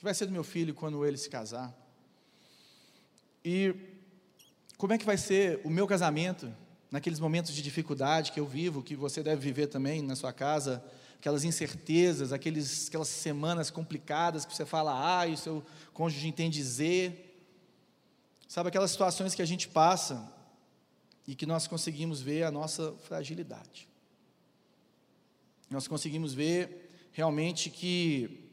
Que 0.00 0.04
vai 0.04 0.14
ser 0.14 0.24
do 0.24 0.32
meu 0.32 0.42
filho 0.42 0.74
quando 0.74 1.04
ele 1.04 1.18
se 1.18 1.28
casar? 1.28 1.76
E 3.44 3.74
como 4.78 4.94
é 4.94 4.98
que 4.98 5.04
vai 5.04 5.18
ser 5.18 5.60
o 5.62 5.68
meu 5.68 5.86
casamento 5.86 6.50
naqueles 6.90 7.20
momentos 7.20 7.52
de 7.52 7.60
dificuldade 7.60 8.32
que 8.32 8.40
eu 8.40 8.46
vivo, 8.46 8.82
que 8.82 8.96
você 8.96 9.22
deve 9.22 9.42
viver 9.42 9.66
também 9.66 10.00
na 10.00 10.16
sua 10.16 10.32
casa, 10.32 10.82
aquelas 11.18 11.44
incertezas, 11.44 12.32
aqueles, 12.32 12.88
aquelas 12.88 13.08
semanas 13.08 13.70
complicadas 13.70 14.46
que 14.46 14.56
você 14.56 14.64
fala 14.64 15.18
A 15.20 15.26
e 15.26 15.34
o 15.34 15.36
seu 15.36 15.62
cônjuge 15.92 16.26
entende 16.26 16.62
Z. 16.64 17.12
Sabe 18.48 18.70
aquelas 18.70 18.90
situações 18.90 19.34
que 19.34 19.42
a 19.42 19.46
gente 19.46 19.68
passa 19.68 20.32
e 21.28 21.34
que 21.34 21.44
nós 21.44 21.68
conseguimos 21.68 22.22
ver 22.22 22.44
a 22.44 22.50
nossa 22.50 22.94
fragilidade 23.02 23.90
nós 25.70 25.86
conseguimos 25.86 26.34
ver 26.34 26.90
realmente 27.12 27.70
que 27.70 28.49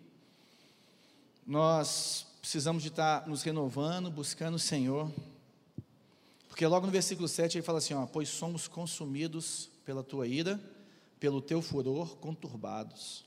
nós 1.48 2.28
precisamos 2.42 2.84
de 2.84 2.90
estar 2.90 3.26
nos 3.26 3.42
renovando, 3.42 4.12
buscando 4.12 4.56
o 4.56 4.60
Senhor. 4.60 5.10
Porque 6.50 6.68
logo 6.68 6.86
no 6.86 6.92
versículo 6.92 7.26
7 7.26 7.58
ele 7.58 7.66
fala 7.66 7.78
assim: 7.78 7.94
ó, 7.94 8.06
Pois 8.06 8.28
somos 8.28 8.68
consumidos 8.68 9.70
pela 9.86 10.04
tua 10.04 10.28
ira, 10.28 10.60
pelo 11.22 11.42
teu 11.42 11.62
furor 11.62 12.18
conturbados. 12.18 13.26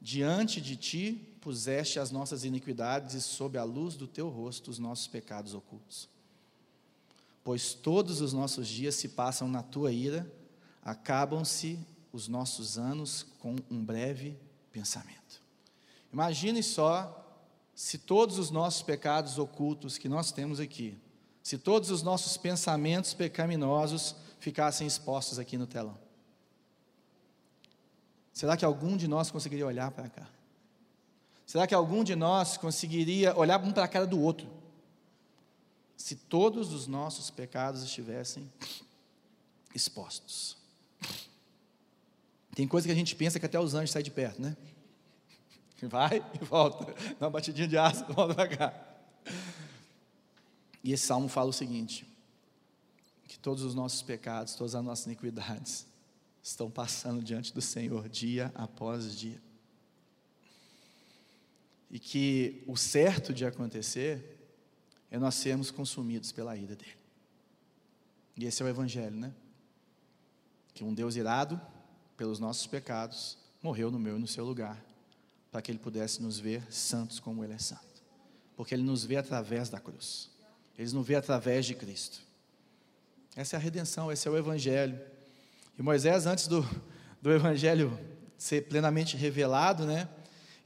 Diante 0.00 0.60
de 0.60 0.76
ti 0.76 1.36
puseste 1.40 1.98
as 1.98 2.12
nossas 2.12 2.44
iniquidades 2.44 3.14
e 3.16 3.20
sob 3.20 3.58
a 3.58 3.64
luz 3.64 3.96
do 3.96 4.06
teu 4.06 4.28
rosto 4.28 4.70
os 4.70 4.78
nossos 4.78 5.08
pecados 5.08 5.52
ocultos. 5.52 6.08
Pois 7.42 7.74
todos 7.74 8.20
os 8.20 8.32
nossos 8.32 8.68
dias 8.68 8.94
se 8.94 9.08
passam 9.08 9.48
na 9.48 9.62
tua 9.62 9.90
ira, 9.90 10.30
acabam-se 10.82 11.78
os 12.12 12.28
nossos 12.28 12.78
anos 12.78 13.26
com 13.40 13.56
um 13.68 13.84
breve 13.84 14.36
pensamento. 14.72 15.42
Imagine 16.12 16.62
só 16.62 17.20
se 17.80 17.96
todos 17.96 18.38
os 18.38 18.50
nossos 18.50 18.82
pecados 18.82 19.38
ocultos 19.38 19.96
que 19.96 20.06
nós 20.06 20.30
temos 20.30 20.60
aqui, 20.60 20.98
se 21.42 21.56
todos 21.56 21.90
os 21.90 22.02
nossos 22.02 22.36
pensamentos 22.36 23.14
pecaminosos 23.14 24.14
ficassem 24.38 24.86
expostos 24.86 25.38
aqui 25.38 25.56
no 25.56 25.66
telão. 25.66 25.96
Será 28.34 28.54
que 28.54 28.66
algum 28.66 28.98
de 28.98 29.08
nós 29.08 29.30
conseguiria 29.30 29.66
olhar 29.66 29.90
para 29.92 30.10
cá? 30.10 30.28
Será 31.46 31.66
que 31.66 31.74
algum 31.74 32.04
de 32.04 32.14
nós 32.14 32.58
conseguiria 32.58 33.34
olhar 33.34 33.58
um 33.64 33.72
para 33.72 33.84
a 33.84 33.88
cara 33.88 34.06
do 34.06 34.20
outro? 34.20 34.46
Se 35.96 36.14
todos 36.14 36.74
os 36.74 36.86
nossos 36.86 37.30
pecados 37.30 37.82
estivessem 37.82 38.52
expostos. 39.74 40.54
Tem 42.54 42.68
coisa 42.68 42.86
que 42.86 42.92
a 42.92 42.96
gente 42.96 43.16
pensa 43.16 43.40
que 43.40 43.46
até 43.46 43.58
os 43.58 43.72
anjos 43.72 43.90
saem 43.90 44.04
de 44.04 44.10
perto, 44.10 44.42
né? 44.42 44.54
Vai 45.86 46.24
e 46.40 46.44
volta. 46.44 46.92
Dá 47.18 47.26
uma 47.26 47.30
batidinha 47.30 47.68
de 47.68 47.78
aço, 47.78 48.04
volta 48.12 48.34
para 48.34 48.56
cá. 48.56 48.90
E 50.82 50.92
esse 50.92 51.06
salmo 51.06 51.28
fala 51.28 51.50
o 51.50 51.52
seguinte: 51.52 52.06
que 53.28 53.38
todos 53.38 53.62
os 53.62 53.74
nossos 53.74 54.02
pecados, 54.02 54.54
todas 54.54 54.74
as 54.74 54.84
nossas 54.84 55.06
iniquidades 55.06 55.86
estão 56.42 56.70
passando 56.70 57.22
diante 57.22 57.52
do 57.52 57.60
Senhor 57.60 58.08
dia 58.08 58.50
após 58.54 59.16
dia. 59.16 59.40
E 61.90 61.98
que 61.98 62.62
o 62.66 62.76
certo 62.76 63.34
de 63.34 63.44
acontecer 63.44 64.38
é 65.10 65.18
nós 65.18 65.34
sermos 65.34 65.70
consumidos 65.70 66.30
pela 66.32 66.56
ira 66.56 66.76
dele. 66.76 66.96
E 68.36 68.46
esse 68.46 68.62
é 68.62 68.64
o 68.64 68.68
Evangelho, 68.68 69.16
né? 69.16 69.34
Que 70.72 70.84
um 70.84 70.94
Deus 70.94 71.16
irado 71.16 71.60
pelos 72.16 72.38
nossos 72.38 72.66
pecados, 72.66 73.36
morreu 73.62 73.90
no 73.90 73.98
meu 73.98 74.16
e 74.16 74.20
no 74.20 74.26
seu 74.26 74.44
lugar, 74.44 74.82
para 75.50 75.60
que 75.60 75.70
Ele 75.70 75.78
pudesse 75.78 76.22
nos 76.22 76.38
ver 76.38 76.62
santos 76.72 77.18
como 77.18 77.44
Ele 77.44 77.54
é 77.54 77.58
santo. 77.58 78.02
Porque 78.56 78.74
Ele 78.74 78.82
nos 78.82 79.04
vê 79.04 79.16
através 79.16 79.68
da 79.68 79.80
cruz, 79.80 80.30
Ele 80.78 80.90
nos 80.92 81.06
vê 81.06 81.14
através 81.14 81.66
de 81.66 81.74
Cristo. 81.74 82.20
Essa 83.36 83.56
é 83.56 83.58
a 83.58 83.60
redenção, 83.60 84.10
esse 84.10 84.26
é 84.26 84.30
o 84.30 84.36
Evangelho. 84.36 85.00
E 85.78 85.82
Moisés, 85.82 86.26
antes 86.26 86.46
do, 86.46 86.68
do 87.22 87.32
Evangelho 87.32 87.98
ser 88.36 88.62
plenamente 88.68 89.16
revelado, 89.16 89.84
né? 89.84 90.08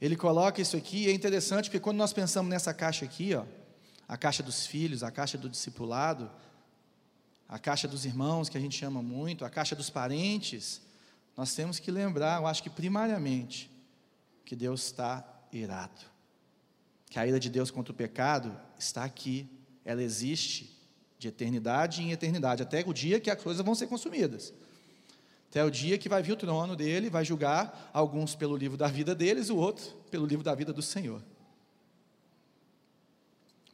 Ele 0.01 0.15
coloca 0.15 0.61
isso 0.61 0.75
aqui, 0.75 1.05
e 1.05 1.09
é 1.09 1.13
interessante 1.13 1.65
porque 1.65 1.79
quando 1.79 1.97
nós 1.97 2.13
pensamos 2.13 2.49
nessa 2.49 2.73
caixa 2.73 3.05
aqui, 3.05 3.33
ó, 3.33 3.45
a 4.07 4.17
caixa 4.17 4.43
dos 4.43 4.65
filhos, 4.65 5.03
a 5.03 5.11
caixa 5.11 5.37
do 5.37 5.49
discipulado, 5.49 6.29
a 7.47 7.59
caixa 7.59 7.87
dos 7.87 8.05
irmãos, 8.05 8.49
que 8.49 8.57
a 8.57 8.61
gente 8.61 8.77
chama 8.77 9.01
muito, 9.01 9.45
a 9.45 9.49
caixa 9.49 9.75
dos 9.75 9.89
parentes, 9.89 10.81
nós 11.35 11.53
temos 11.53 11.79
que 11.79 11.91
lembrar, 11.91 12.41
eu 12.41 12.47
acho 12.47 12.63
que 12.63 12.69
primariamente, 12.69 13.69
que 14.45 14.55
Deus 14.55 14.85
está 14.85 15.25
irado. 15.51 16.01
Que 17.09 17.19
a 17.19 17.27
ira 17.27 17.39
de 17.39 17.49
Deus 17.49 17.71
contra 17.71 17.91
o 17.91 17.95
pecado 17.95 18.55
está 18.77 19.03
aqui, 19.03 19.49
ela 19.83 20.03
existe 20.03 20.75
de 21.17 21.29
eternidade 21.29 22.01
em 22.01 22.11
eternidade, 22.11 22.61
até 22.61 22.83
o 22.85 22.93
dia 22.93 23.19
que 23.19 23.29
as 23.29 23.41
coisas 23.41 23.65
vão 23.65 23.73
ser 23.73 23.87
consumidas. 23.87 24.53
Até 25.49 25.63
o 25.63 25.71
dia 25.71 25.97
que 25.97 26.09
vai 26.09 26.21
vir 26.21 26.33
o 26.33 26.35
trono 26.35 26.75
dele, 26.75 27.09
vai 27.09 27.23
julgar 27.23 27.89
alguns 27.93 28.35
pelo 28.35 28.57
livro 28.57 28.77
da 28.77 28.87
vida 28.87 29.15
deles, 29.15 29.49
o 29.49 29.55
outro 29.55 29.85
pelo 30.11 30.25
livro 30.25 30.43
da 30.43 30.53
vida 30.53 30.73
do 30.73 30.81
Senhor. 30.81 31.23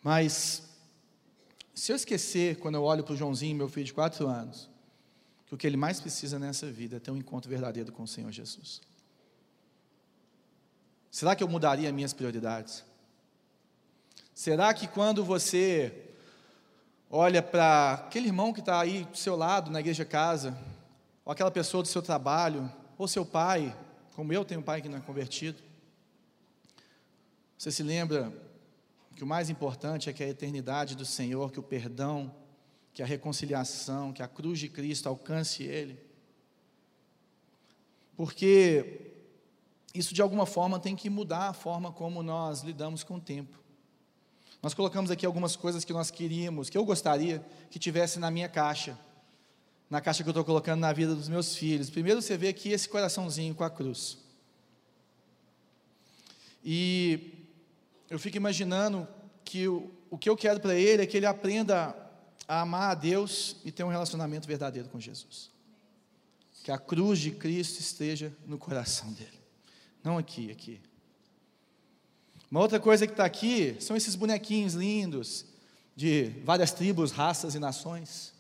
Mas, 0.04 0.64
se 1.74 1.92
eu 1.92 1.96
esquecer, 1.96 2.58
quando 2.58 2.76
eu 2.76 2.84
olho 2.84 3.04
para 3.04 3.14
o 3.14 3.18
Joãozinho, 3.18 3.56
meu 3.56 3.70
filho 3.70 3.86
de 3.86 3.94
quatro 3.94 4.28
anos, 4.28 4.70
que 5.46 5.56
o 5.56 5.58
que 5.58 5.66
ele 5.66 5.78
mais 5.78 6.00
precisa 6.00 6.38
nessa 6.40 6.72
vida 6.72 6.98
é 6.98 7.00
ter 7.00 7.12
um 7.12 7.18
encontro 7.18 7.50
verdadeiro 7.50 7.92
com 7.92 8.04
o 8.04 8.08
Senhor 8.08 8.32
Jesus. 8.32 8.82
Será 11.12 11.36
que 11.36 11.44
eu 11.44 11.48
mudaria 11.48 11.92
minhas 11.92 12.14
prioridades? 12.14 12.86
Será 14.34 14.74
que 14.74 14.88
quando 14.88 15.26
você 15.26 15.94
olha 17.10 17.44
para 17.44 17.96
aquele 17.96 18.28
irmão 18.28 18.54
que 18.54 18.62
está 18.62 18.80
aí 18.80 19.04
do 19.04 19.18
seu 19.18 19.36
lado 19.36 19.70
na 19.70 19.82
igreja 19.82 20.06
casa, 20.06 20.58
ou 21.26 21.34
aquela 21.34 21.52
pessoa 21.52 21.84
do 21.84 21.90
seu 21.90 22.02
trabalho, 22.02 22.72
ou 22.98 23.10
seu 23.10 23.26
pai, 23.26 23.76
como 24.16 24.32
eu 24.32 24.46
tenho 24.46 24.62
um 24.62 24.64
pai 24.64 24.82
que 24.82 24.88
não 24.88 24.98
é 24.98 25.02
convertido, 25.02 25.62
você 27.58 27.70
se 27.72 27.84
lembra 27.84 28.34
que 29.14 29.24
o 29.24 29.28
mais 29.28 29.50
importante 29.50 30.10
é 30.10 30.14
que 30.14 30.24
a 30.24 30.30
eternidade 30.30 30.96
do 30.96 31.06
Senhor, 31.06 31.52
que 31.52 31.60
o 31.60 31.64
perdão, 31.64 32.34
que 32.94 33.04
a 33.04 33.06
reconciliação, 33.06 34.14
que 34.14 34.24
a 34.24 34.28
cruz 34.28 34.58
de 34.60 34.70
Cristo 34.70 35.08
alcance 35.10 35.64
ele. 35.64 36.00
Porque 38.16 39.11
isso 39.94 40.14
de 40.14 40.22
alguma 40.22 40.46
forma 40.46 40.80
tem 40.80 40.96
que 40.96 41.10
mudar 41.10 41.50
a 41.50 41.54
forma 41.54 41.92
como 41.92 42.24
nós 42.24 42.62
lidamos 42.62 43.04
com 43.04 43.16
o 43.16 43.22
tempo. 43.22 43.60
Nós 44.62 44.74
colocamos 44.74 45.10
aqui 45.10 45.26
algumas 45.26 45.56
coisas 45.56 45.84
que 45.84 45.92
nós 45.92 46.12
queríamos, 46.12 46.70
que 46.70 46.78
eu 46.78 46.86
gostaria 46.86 47.44
que 47.70 47.80
tivesse 47.80 48.20
na 48.20 48.30
minha 48.30 48.48
caixa, 48.48 48.98
na 49.90 50.00
caixa 50.00 50.24
que 50.24 50.30
eu 50.30 50.32
estou 50.32 50.46
colocando 50.46 50.80
na 50.80 50.94
vida 50.94 51.16
dos 51.16 51.28
meus 51.28 51.56
filhos. 51.56 51.90
Primeiro 51.90 52.22
você 52.22 52.38
vê 52.38 52.50
aqui 52.50 52.70
esse 52.70 52.88
coraçãozinho 52.88 53.56
com 53.56 53.64
a 53.64 53.70
cruz. 53.70 54.18
E 56.64 57.48
eu 58.10 58.20
fico 58.20 58.38
imaginando 58.38 59.08
que 59.44 59.68
o, 59.68 59.92
o 60.10 60.18
que 60.18 60.30
eu 60.30 60.38
quero 60.38 60.60
para 60.60 60.76
ele 60.76 61.02
é 61.02 61.06
que 61.08 61.18
ele 61.18 61.26
aprenda 61.26 61.96
a 62.48 62.62
amar 62.62 62.92
a 62.92 62.94
Deus 62.94 63.56
e 63.66 63.72
ter 63.72 63.84
um 63.84 63.90
relacionamento 63.90 64.48
verdadeiro 64.48 64.90
com 64.90 65.00
Jesus. 65.00 65.50
Que 66.64 66.72
a 66.72 66.78
cruz 66.78 67.18
de 67.20 67.32
Cristo 67.32 67.80
esteja 67.80 68.32
no 68.46 68.58
coração 68.58 69.12
dele, 69.14 69.41
não 70.04 70.18
aqui, 70.18 70.52
aqui. 70.52 70.80
Uma 72.50 72.60
outra 72.60 72.80
coisa 72.80 73.06
que 73.06 73.14
está 73.14 73.24
aqui 73.24 73.78
são 73.80 73.96
esses 73.96 74.16
bonequinhos 74.16 74.74
lindos 74.74 75.46
de 75.96 76.32
várias 76.44 76.72
tribos, 76.72 77.12
raças 77.12 77.56
e 77.56 77.60
nações. 77.60 78.34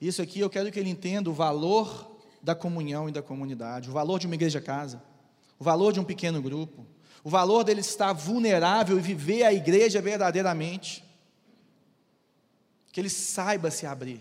Isso 0.00 0.20
aqui 0.20 0.40
eu 0.40 0.50
quero 0.50 0.70
que 0.70 0.78
ele 0.78 0.90
entenda 0.90 1.30
o 1.30 1.32
valor 1.32 2.18
da 2.42 2.54
comunhão 2.54 3.08
e 3.08 3.12
da 3.12 3.22
comunidade, 3.22 3.88
o 3.88 3.92
valor 3.92 4.18
de 4.18 4.26
uma 4.26 4.34
igreja 4.34 4.60
casa, 4.60 5.02
o 5.58 5.64
valor 5.64 5.92
de 5.92 6.00
um 6.00 6.04
pequeno 6.04 6.42
grupo, 6.42 6.84
o 7.22 7.30
valor 7.30 7.62
dele 7.62 7.80
estar 7.80 8.12
vulnerável 8.12 8.98
e 8.98 9.00
viver 9.00 9.44
a 9.44 9.52
igreja 9.52 10.02
verdadeiramente. 10.02 11.04
Que 12.92 13.00
ele 13.00 13.08
saiba 13.08 13.70
se 13.70 13.86
abrir. 13.86 14.20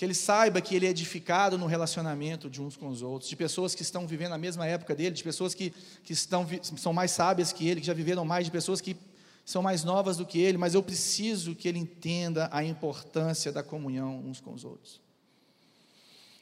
Que 0.00 0.06
ele 0.06 0.14
saiba 0.14 0.62
que 0.62 0.74
ele 0.74 0.86
é 0.86 0.88
edificado 0.88 1.58
no 1.58 1.66
relacionamento 1.66 2.48
de 2.48 2.62
uns 2.62 2.74
com 2.74 2.88
os 2.88 3.02
outros, 3.02 3.28
de 3.28 3.36
pessoas 3.36 3.74
que 3.74 3.82
estão 3.82 4.06
vivendo 4.06 4.32
a 4.32 4.38
mesma 4.38 4.66
época 4.66 4.94
dele, 4.94 5.14
de 5.14 5.22
pessoas 5.22 5.52
que, 5.52 5.74
que 6.02 6.14
estão, 6.14 6.48
são 6.78 6.94
mais 6.94 7.10
sábias 7.10 7.52
que 7.52 7.68
ele, 7.68 7.82
que 7.82 7.86
já 7.86 7.92
viveram 7.92 8.24
mais, 8.24 8.46
de 8.46 8.50
pessoas 8.50 8.80
que 8.80 8.96
são 9.44 9.60
mais 9.60 9.84
novas 9.84 10.16
do 10.16 10.24
que 10.24 10.38
ele, 10.38 10.56
mas 10.56 10.72
eu 10.72 10.82
preciso 10.82 11.54
que 11.54 11.68
ele 11.68 11.78
entenda 11.78 12.48
a 12.50 12.64
importância 12.64 13.52
da 13.52 13.62
comunhão 13.62 14.20
uns 14.20 14.40
com 14.40 14.54
os 14.54 14.64
outros. 14.64 15.02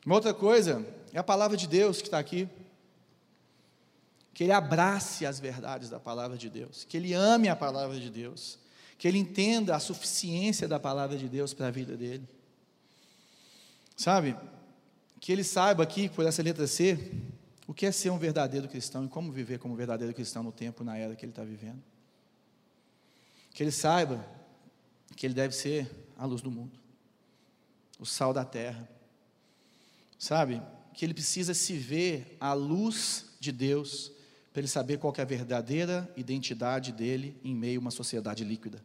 Uma 0.07 0.15
outra 0.15 0.33
coisa 0.33 0.87
é 1.13 1.19
a 1.19 1.25
palavra 1.25 1.57
de 1.57 1.67
Deus 1.67 2.01
que 2.01 2.07
está 2.07 2.21
aqui. 2.21 2.49
Que 4.35 4.45
ele 4.45 4.53
abrace 4.53 5.27
as 5.27 5.41
verdades 5.41 5.91
da 5.91 5.99
palavra 5.99 6.39
de 6.39 6.49
Deus, 6.49 6.87
que 6.89 6.97
ele 6.97 7.13
ame 7.13 7.49
a 7.49 7.57
palavra 7.57 7.99
de 7.99 8.09
Deus, 8.09 8.57
que 8.97 9.09
ele 9.09 9.19
entenda 9.19 9.75
a 9.75 9.81
suficiência 9.81 10.69
da 10.69 10.79
palavra 10.79 11.19
de 11.19 11.29
Deus 11.29 11.53
para 11.53 11.67
a 11.67 11.73
vida 11.73 11.97
dele. 11.97 12.38
Sabe? 13.99 14.37
Que 15.19 15.33
ele 15.33 15.43
saiba 15.43 15.83
aqui, 15.83 16.09
por 16.09 16.25
essa 16.25 16.41
letra 16.41 16.69
C, 16.69 17.13
o 17.67 17.75
que 17.75 17.85
é 17.85 17.91
ser 17.91 18.11
um 18.11 18.19
verdadeiro 18.19 18.69
cristão 18.69 19.05
e 19.05 19.09
como 19.09 19.33
viver 19.33 19.59
como 19.59 19.75
verdadeiro 19.75 20.15
cristão 20.15 20.41
no 20.41 20.53
tempo, 20.53 20.85
na 20.85 20.97
era 20.97 21.17
que 21.17 21.25
ele 21.25 21.33
está 21.33 21.43
vivendo. 21.43 21.83
Que 23.53 23.61
ele 23.65 23.73
saiba 23.73 24.25
que 25.17 25.27
ele 25.27 25.35
deve 25.35 25.53
ser 25.53 25.91
a 26.17 26.25
luz 26.25 26.41
do 26.41 26.49
mundo, 26.49 26.79
o 27.99 28.07
sal 28.07 28.33
da 28.33 28.45
terra. 28.45 28.89
Sabe? 30.17 30.63
Que 30.95 31.05
ele 31.05 31.13
precisa 31.13 31.53
se 31.53 31.77
ver 31.77 32.37
à 32.39 32.53
luz 32.53 33.35
de 33.41 33.51
Deus 33.51 34.13
para 34.53 34.61
ele 34.61 34.69
saber 34.69 34.99
qual 34.99 35.13
é 35.19 35.23
a 35.23 35.25
verdadeira 35.25 36.09
identidade 36.17 36.93
dele 36.93 37.37
em 37.43 37.53
meio 37.53 37.81
a 37.81 37.83
uma 37.83 37.91
sociedade 37.91 38.45
líquida. 38.45 38.81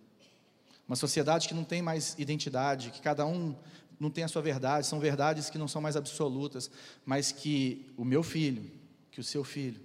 Uma 0.88 0.96
sociedade 0.96 1.48
que 1.48 1.53
não 1.53 1.63
tem 1.63 1.84
mais 1.84 2.15
identidade, 2.17 2.89
que 2.89 3.00
cada 3.00 3.27
um 3.27 3.55
não 4.04 4.12
tem 4.12 4.24
a 4.24 4.28
sua 4.28 4.42
verdade, 4.42 4.86
são 4.86 5.00
verdades 5.00 5.50
que 5.50 5.58
não 5.58 5.68
são 5.68 5.82
mais 5.82 5.96
absolutas, 5.96 6.70
mas 7.06 7.32
que 7.32 7.92
o 7.98 8.04
meu 8.04 8.22
filho, 8.22 8.70
que 9.10 9.20
o 9.20 9.24
seu 9.24 9.44
filho, 9.44 9.82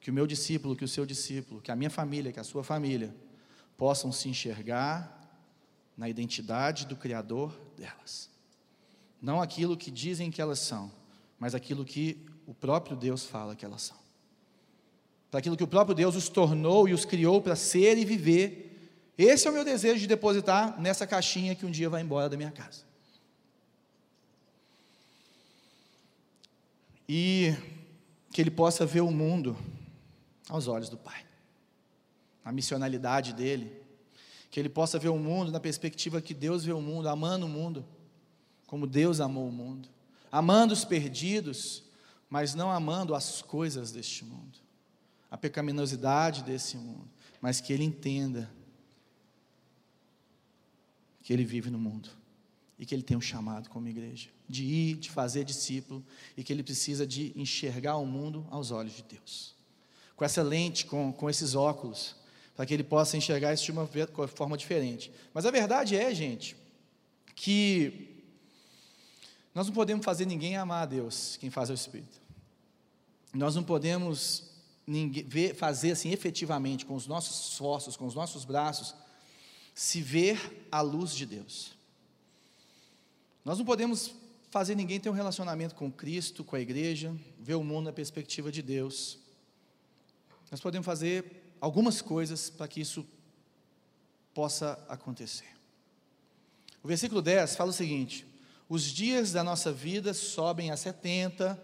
que 0.00 0.10
o 0.10 0.14
meu 0.14 0.26
discípulo, 0.26 0.74
que 0.74 0.84
o 0.84 0.88
seu 0.88 1.04
discípulo, 1.06 1.60
que 1.60 1.70
a 1.70 1.76
minha 1.76 1.90
família, 1.90 2.32
que 2.32 2.40
a 2.40 2.44
sua 2.44 2.64
família, 2.64 3.14
possam 3.76 4.10
se 4.10 4.28
enxergar 4.28 5.20
na 5.96 6.08
identidade 6.08 6.86
do 6.86 6.96
Criador 6.96 7.54
delas. 7.76 8.30
Não 9.20 9.40
aquilo 9.40 9.76
que 9.76 9.90
dizem 9.90 10.30
que 10.30 10.40
elas 10.40 10.58
são, 10.58 10.90
mas 11.38 11.54
aquilo 11.54 11.84
que 11.84 12.18
o 12.46 12.54
próprio 12.54 12.96
Deus 12.96 13.24
fala 13.24 13.54
que 13.54 13.64
elas 13.64 13.82
são. 13.82 13.96
Para 15.30 15.40
aquilo 15.40 15.56
que 15.56 15.64
o 15.64 15.68
próprio 15.68 15.94
Deus 15.94 16.14
os 16.16 16.28
tornou 16.28 16.88
e 16.88 16.94
os 16.94 17.04
criou 17.04 17.42
para 17.42 17.56
ser 17.56 17.98
e 17.98 18.04
viver. 18.04 18.92
Esse 19.18 19.46
é 19.46 19.50
o 19.50 19.54
meu 19.54 19.64
desejo 19.64 20.00
de 20.00 20.06
depositar 20.06 20.80
nessa 20.80 21.06
caixinha 21.06 21.54
que 21.54 21.66
um 21.66 21.70
dia 21.70 21.90
vai 21.90 22.02
embora 22.02 22.28
da 22.28 22.36
minha 22.36 22.50
casa. 22.50 22.93
E 27.08 27.54
que 28.32 28.40
ele 28.40 28.50
possa 28.50 28.84
ver 28.84 29.00
o 29.00 29.10
mundo 29.10 29.56
aos 30.48 30.66
olhos 30.68 30.88
do 30.88 30.96
Pai 30.96 31.24
a 32.44 32.52
missionalidade 32.52 33.32
dele, 33.32 33.72
que 34.50 34.60
ele 34.60 34.68
possa 34.68 34.98
ver 34.98 35.08
o 35.08 35.18
mundo 35.18 35.50
na 35.50 35.58
perspectiva 35.58 36.20
que 36.20 36.34
Deus 36.34 36.64
vê 36.64 36.72
o 36.72 36.80
mundo, 36.80 37.08
amando 37.08 37.46
o 37.46 37.48
mundo, 37.48 37.84
como 38.66 38.86
Deus 38.86 39.18
amou 39.18 39.48
o 39.48 39.52
mundo, 39.52 39.88
amando 40.30 40.74
os 40.74 40.84
perdidos, 40.84 41.82
mas 42.28 42.54
não 42.54 42.70
amando 42.70 43.14
as 43.14 43.40
coisas 43.40 43.90
deste 43.90 44.24
mundo, 44.24 44.58
a 45.30 45.38
pecaminosidade 45.38 46.44
desse 46.44 46.76
mundo, 46.76 47.08
mas 47.40 47.60
que 47.60 47.72
ele 47.72 47.84
entenda 47.84 48.50
que 51.22 51.32
ele 51.32 51.44
vive 51.44 51.70
no 51.70 51.78
mundo 51.78 52.10
e 52.78 52.84
que 52.84 52.94
ele 52.94 53.02
tem 53.02 53.16
um 53.16 53.20
chamado 53.20 53.68
como 53.70 53.88
igreja 53.88 54.28
de 54.48 54.64
ir, 54.64 54.96
de 54.96 55.10
fazer 55.10 55.44
discípulo 55.44 56.04
e 56.36 56.42
que 56.42 56.52
ele 56.52 56.62
precisa 56.62 57.06
de 57.06 57.32
enxergar 57.36 57.96
o 57.96 58.06
mundo 58.06 58.46
aos 58.50 58.70
olhos 58.70 58.94
de 58.94 59.02
Deus. 59.02 59.54
Com 60.16 60.24
essa 60.24 60.42
lente, 60.42 60.86
com, 60.86 61.12
com 61.12 61.28
esses 61.28 61.54
óculos, 61.54 62.16
para 62.54 62.64
que 62.66 62.74
ele 62.74 62.84
possa 62.84 63.16
enxergar 63.16 63.52
isso 63.52 63.64
de 63.64 63.72
uma 63.72 63.88
forma 64.28 64.56
diferente. 64.56 65.10
Mas 65.32 65.44
a 65.44 65.50
verdade 65.50 65.96
é, 65.96 66.14
gente, 66.14 66.56
que 67.34 68.22
nós 69.54 69.66
não 69.66 69.74
podemos 69.74 70.04
fazer 70.04 70.26
ninguém 70.26 70.56
amar 70.56 70.82
a 70.82 70.86
Deus, 70.86 71.36
quem 71.40 71.50
faz 71.50 71.70
é 71.70 71.72
o 71.72 71.74
Espírito. 71.74 72.20
Nós 73.32 73.56
não 73.56 73.64
podemos 73.64 74.50
ninguém, 74.86 75.24
ver, 75.24 75.54
fazer 75.54 75.92
assim 75.92 76.10
efetivamente, 76.10 76.86
com 76.86 76.94
os 76.94 77.06
nossos 77.06 77.52
esforços, 77.52 77.96
com 77.96 78.06
os 78.06 78.14
nossos 78.14 78.44
braços, 78.44 78.94
se 79.74 80.00
ver 80.00 80.66
a 80.70 80.80
luz 80.80 81.12
de 81.12 81.26
Deus. 81.26 81.73
Nós 83.44 83.58
não 83.58 83.64
podemos 83.64 84.14
fazer 84.50 84.74
ninguém 84.74 84.98
ter 84.98 85.10
um 85.10 85.12
relacionamento 85.12 85.74
com 85.74 85.92
Cristo, 85.92 86.42
com 86.42 86.56
a 86.56 86.60
igreja, 86.60 87.14
ver 87.38 87.54
o 87.54 87.64
mundo 87.64 87.86
na 87.86 87.92
perspectiva 87.92 88.50
de 88.50 88.62
Deus. 88.62 89.18
Nós 90.50 90.60
podemos 90.60 90.86
fazer 90.86 91.54
algumas 91.60 92.00
coisas 92.00 92.48
para 92.48 92.66
que 92.66 92.80
isso 92.80 93.06
possa 94.32 94.82
acontecer. 94.88 95.48
O 96.82 96.88
versículo 96.88 97.20
10 97.20 97.54
fala 97.56 97.70
o 97.70 97.74
seguinte: 97.74 98.26
Os 98.68 98.84
dias 98.84 99.32
da 99.32 99.44
nossa 99.44 99.70
vida 99.72 100.14
sobem 100.14 100.70
a 100.70 100.76
70, 100.76 101.60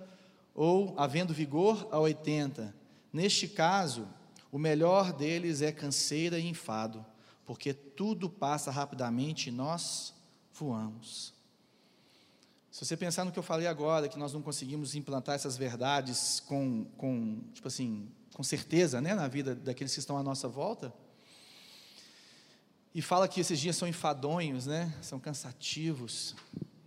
ou, 0.55 0.95
havendo 0.99 1.33
vigor, 1.33 1.88
a 1.90 1.99
80. 1.99 2.75
Neste 3.12 3.49
caso, 3.49 4.07
o 4.53 4.59
melhor 4.59 5.12
deles 5.12 5.62
é 5.62 5.73
canseira 5.73 6.38
e 6.38 6.47
enfado, 6.47 7.07
porque 7.47 7.73
tudo 7.73 8.29
passa 8.29 8.71
rapidamente 8.71 9.49
e 9.49 9.53
nós 9.53 10.12
voamos. 10.53 11.39
Se 12.70 12.85
você 12.85 12.96
pensar 12.96 13.24
no 13.24 13.33
que 13.33 13.38
eu 13.38 13.42
falei 13.42 13.66
agora, 13.66 14.09
que 14.09 14.18
nós 14.18 14.33
não 14.33 14.40
conseguimos 14.40 14.94
implantar 14.94 15.35
essas 15.35 15.56
verdades 15.56 16.40
com, 16.40 16.85
com 16.96 17.40
tipo 17.52 17.66
assim, 17.66 18.09
com 18.33 18.42
certeza, 18.42 19.00
né, 19.00 19.14
na 19.14 19.26
vida 19.26 19.54
daqueles 19.54 19.92
que 19.92 19.98
estão 19.98 20.16
à 20.16 20.22
nossa 20.22 20.48
volta. 20.48 20.92
E 22.94 23.02
fala 23.02 23.28
que 23.28 23.40
esses 23.40 23.59
dias 23.59 23.76
são 23.76 23.87
enfadonhos, 23.87 24.66
né? 24.66 24.92
São 25.02 25.18
cansativos. 25.18 26.35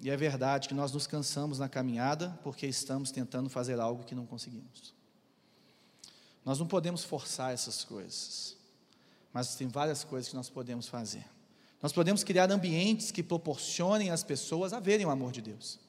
E 0.02 0.10
é 0.10 0.18
verdade 0.18 0.68
que 0.68 0.74
nós 0.74 0.92
nos 0.92 1.08
cansamos 1.08 1.60
na 1.60 1.70
caminhada 1.70 2.38
porque 2.44 2.68
estamos 2.68 3.12
tentando 3.12 3.50
fazer 3.50 3.80
algo 3.80 4.04
que 4.04 4.16
não 4.16 4.26
conseguimos. 4.26 4.94
Nós 6.44 6.60
não 6.60 6.68
podemos 6.68 7.06
forçar 7.06 7.54
essas 7.54 7.86
coisas, 7.86 8.58
mas 9.32 9.56
tem 9.56 9.68
várias 9.68 10.04
coisas 10.04 10.30
que 10.30 10.36
nós 10.36 10.50
podemos 10.50 10.88
fazer. 10.90 11.26
Nós 11.84 11.92
podemos 11.92 12.24
criar 12.24 12.50
ambientes 12.50 13.12
que 13.12 13.22
proporcionem 13.22 14.10
às 14.10 14.24
pessoas 14.24 14.72
a 14.72 14.80
verem 14.80 15.06
o 15.06 15.10
amor 15.10 15.34
de 15.34 15.42
Deus. 15.42 15.82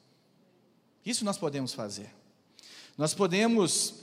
Isso 1.06 1.24
nós 1.24 1.38
podemos 1.38 1.72
fazer. 1.72 2.12
Nós 2.98 3.14
podemos 3.14 3.94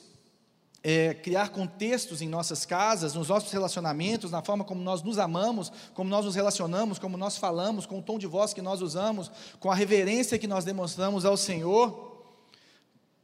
é, 0.82 1.14
criar 1.14 1.50
contextos 1.50 2.22
em 2.22 2.30
nossas 2.30 2.66
casas, 2.66 3.14
nos 3.14 3.28
nossos 3.28 3.52
relacionamentos, 3.52 4.32
na 4.32 4.42
forma 4.42 4.64
como 4.64 4.82
nós 4.82 5.04
nos 5.04 5.20
amamos, 5.20 5.70
como 5.94 6.10
nós 6.10 6.24
nos 6.24 6.34
relacionamos, 6.34 6.98
como 6.98 7.18
nós 7.18 7.36
falamos, 7.36 7.86
com 7.86 8.00
o 8.00 8.02
tom 8.02 8.18
de 8.18 8.26
voz 8.26 8.54
que 8.54 8.62
nós 8.62 8.82
usamos, 8.82 9.30
com 9.60 9.70
a 9.70 9.76
reverência 9.76 10.40
que 10.40 10.48
nós 10.48 10.64
demonstramos 10.64 11.26
ao 11.26 11.36
Senhor, 11.36 12.26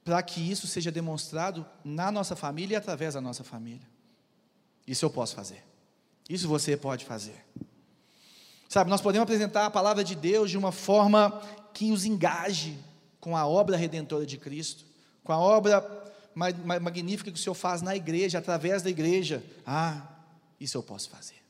para 0.04 0.22
que 0.22 0.42
isso 0.42 0.68
seja 0.68 0.92
demonstrado 0.92 1.66
na 1.86 2.12
nossa 2.12 2.36
família 2.36 2.76
e 2.76 2.78
através 2.78 3.14
da 3.14 3.22
nossa 3.22 3.46
família. 3.46 3.88
Isso 4.86 5.06
eu 5.06 5.10
posso 5.10 5.36
fazer. 5.36 5.64
Isso 6.30 6.50
você 6.50 6.76
pode 6.76 7.06
fazer. 7.06 7.46
Sabe, 8.78 8.92
nós 8.92 9.02
podemos 9.02 9.24
apresentar 9.24 9.66
a 9.66 9.72
palavra 9.72 10.04
de 10.04 10.14
Deus 10.14 10.52
de 10.52 10.56
uma 10.56 10.72
forma 10.72 11.42
que 11.74 11.92
os 11.92 12.06
engaje 12.06 12.78
com 13.20 13.36
a 13.36 13.44
obra 13.44 13.76
redentora 13.76 14.24
de 14.24 14.38
Cristo, 14.38 14.86
com 15.24 15.34
a 15.34 15.40
obra 15.40 15.84
magnífica 16.36 17.32
que 17.32 17.40
o 17.40 17.42
Senhor 17.42 17.56
faz 17.56 17.82
na 17.82 17.96
igreja, 17.96 18.38
através 18.38 18.84
da 18.84 18.90
igreja. 18.92 19.44
Ah, 19.66 20.04
isso 20.60 20.78
eu 20.78 20.84
posso 20.84 21.10
fazer. 21.10 21.42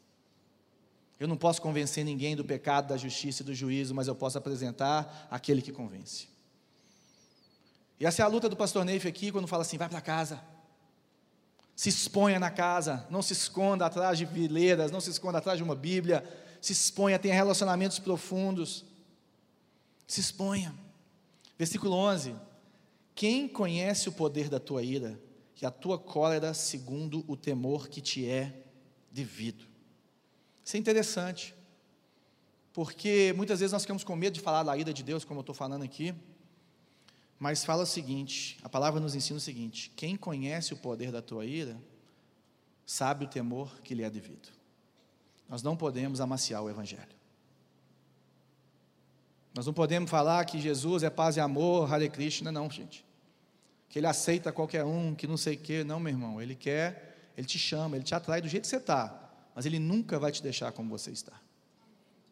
Eu 1.19 1.27
não 1.27 1.35
posso 1.35 1.61
convencer 1.61 2.05
ninguém 2.05 2.33
do 2.33 2.45
pecado, 2.45 2.87
da 2.87 2.95
justiça 2.95 3.43
e 3.43 3.45
do 3.45 3.53
juízo, 3.53 3.93
mas 3.93 4.07
eu 4.07 4.15
posso 4.15 4.37
apresentar 4.37 5.27
aquele 5.29 5.61
que 5.61 5.73
convence. 5.73 6.29
E 7.99 8.05
essa 8.05 8.21
é 8.21 8.25
a 8.25 8.29
luta 8.29 8.47
do 8.47 8.55
pastor 8.55 8.85
Neif 8.85 9.05
aqui, 9.05 9.33
quando 9.33 9.47
fala 9.47 9.63
assim: 9.63 9.77
vai 9.77 9.89
para 9.89 9.99
casa, 9.99 10.39
se 11.75 11.89
exponha 11.89 12.39
na 12.39 12.51
casa, 12.51 13.05
não 13.09 13.21
se 13.21 13.33
esconda 13.33 13.85
atrás 13.85 14.17
de 14.17 14.23
vileiras, 14.23 14.91
não 14.91 15.01
se 15.01 15.09
esconda 15.09 15.39
atrás 15.39 15.57
de 15.57 15.63
uma 15.65 15.75
Bíblia, 15.75 16.23
se 16.61 16.73
exponha, 16.73 17.19
tenha 17.19 17.33
relacionamentos 17.33 17.99
profundos, 17.99 18.85
se 20.07 20.19
exponha. 20.19 20.73
Versículo 21.57 21.93
11: 21.93 22.35
quem 23.15 23.47
conhece 23.47 24.09
o 24.09 24.11
poder 24.11 24.47
da 24.47 24.59
tua 24.59 24.83
ira 24.83 25.19
e 25.59 25.65
a 25.65 25.71
tua 25.71 25.97
cólera 25.97 26.53
segundo 26.53 27.25
o 27.27 27.35
temor 27.35 27.87
que 27.87 27.99
te 27.99 28.29
é 28.29 28.63
devido? 29.11 29.65
Isso 30.63 30.75
é 30.75 30.79
interessante, 30.79 31.55
porque 32.73 33.33
muitas 33.35 33.59
vezes 33.59 33.73
nós 33.73 33.81
ficamos 33.81 34.03
com 34.03 34.15
medo 34.15 34.33
de 34.33 34.39
falar 34.39 34.63
da 34.63 34.77
ira 34.77 34.93
de 34.93 35.01
Deus, 35.01 35.25
como 35.25 35.39
eu 35.39 35.41
estou 35.41 35.55
falando 35.55 35.83
aqui, 35.83 36.13
Mas 37.39 37.63
fala 37.63 37.83
o 37.83 37.85
seguinte: 37.85 38.57
a 38.63 38.69
palavra 38.69 38.99
nos 38.99 39.15
ensina 39.15 39.37
o 39.37 39.41
seguinte: 39.41 39.91
quem 39.95 40.15
conhece 40.15 40.73
o 40.73 40.77
poder 40.77 41.11
da 41.11 41.21
tua 41.21 41.45
ira, 41.45 41.79
sabe 42.85 43.25
o 43.25 43.27
temor 43.27 43.81
que 43.81 43.93
lhe 43.93 44.03
é 44.03 44.09
devido. 44.09 44.49
Nós 45.49 45.63
não 45.63 45.75
podemos 45.75 46.19
amaciar 46.19 46.61
o 46.63 46.69
Evangelho. 46.69 47.15
Nós 49.53 49.65
não 49.65 49.73
podemos 49.73 50.09
falar 50.09 50.45
que 50.45 50.59
Jesus 50.59 51.03
é 51.03 51.09
paz 51.09 51.37
e 51.37 51.39
amor, 51.39 51.91
Hare 51.91 52.09
Krishna, 52.09 52.51
não, 52.51 52.69
gente. 52.69 53.05
Que 53.89 53.99
ele 53.99 54.07
aceita 54.07 54.51
qualquer 54.51 54.83
um, 54.83 55.15
que 55.15 55.25
não 55.25 55.37
sei 55.37 55.55
o 55.55 55.57
quê. 55.57 55.83
Não, 55.83 55.99
meu 55.99 56.11
irmão. 56.13 56.41
Ele 56.41 56.53
quer, 56.53 57.31
ele 57.35 57.47
te 57.47 57.57
chama, 57.57 57.95
ele 57.95 58.03
te 58.03 58.13
atrai 58.13 58.41
do 58.41 58.47
jeito 58.47 58.63
que 58.63 58.69
você 58.69 58.77
está. 58.77 59.31
Mas 59.55 59.65
ele 59.65 59.79
nunca 59.79 60.19
vai 60.19 60.31
te 60.31 60.43
deixar 60.43 60.71
como 60.71 60.89
você 60.89 61.09
está. 61.09 61.33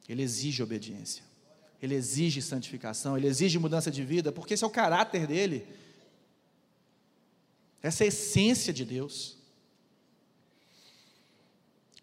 Ele 0.07 0.21
exige 0.21 0.61
obediência. 0.61 1.23
Ele 1.81 1.95
exige 1.95 2.41
santificação, 2.41 3.17
ele 3.17 3.27
exige 3.27 3.57
mudança 3.57 3.89
de 3.89 4.03
vida, 4.03 4.31
porque 4.31 4.53
esse 4.53 4.63
é 4.63 4.67
o 4.67 4.69
caráter 4.69 5.25
dele. 5.25 5.67
Essa 7.81 8.03
é 8.03 8.05
a 8.05 8.07
essência 8.07 8.73
de 8.73 8.85
Deus. 8.85 9.37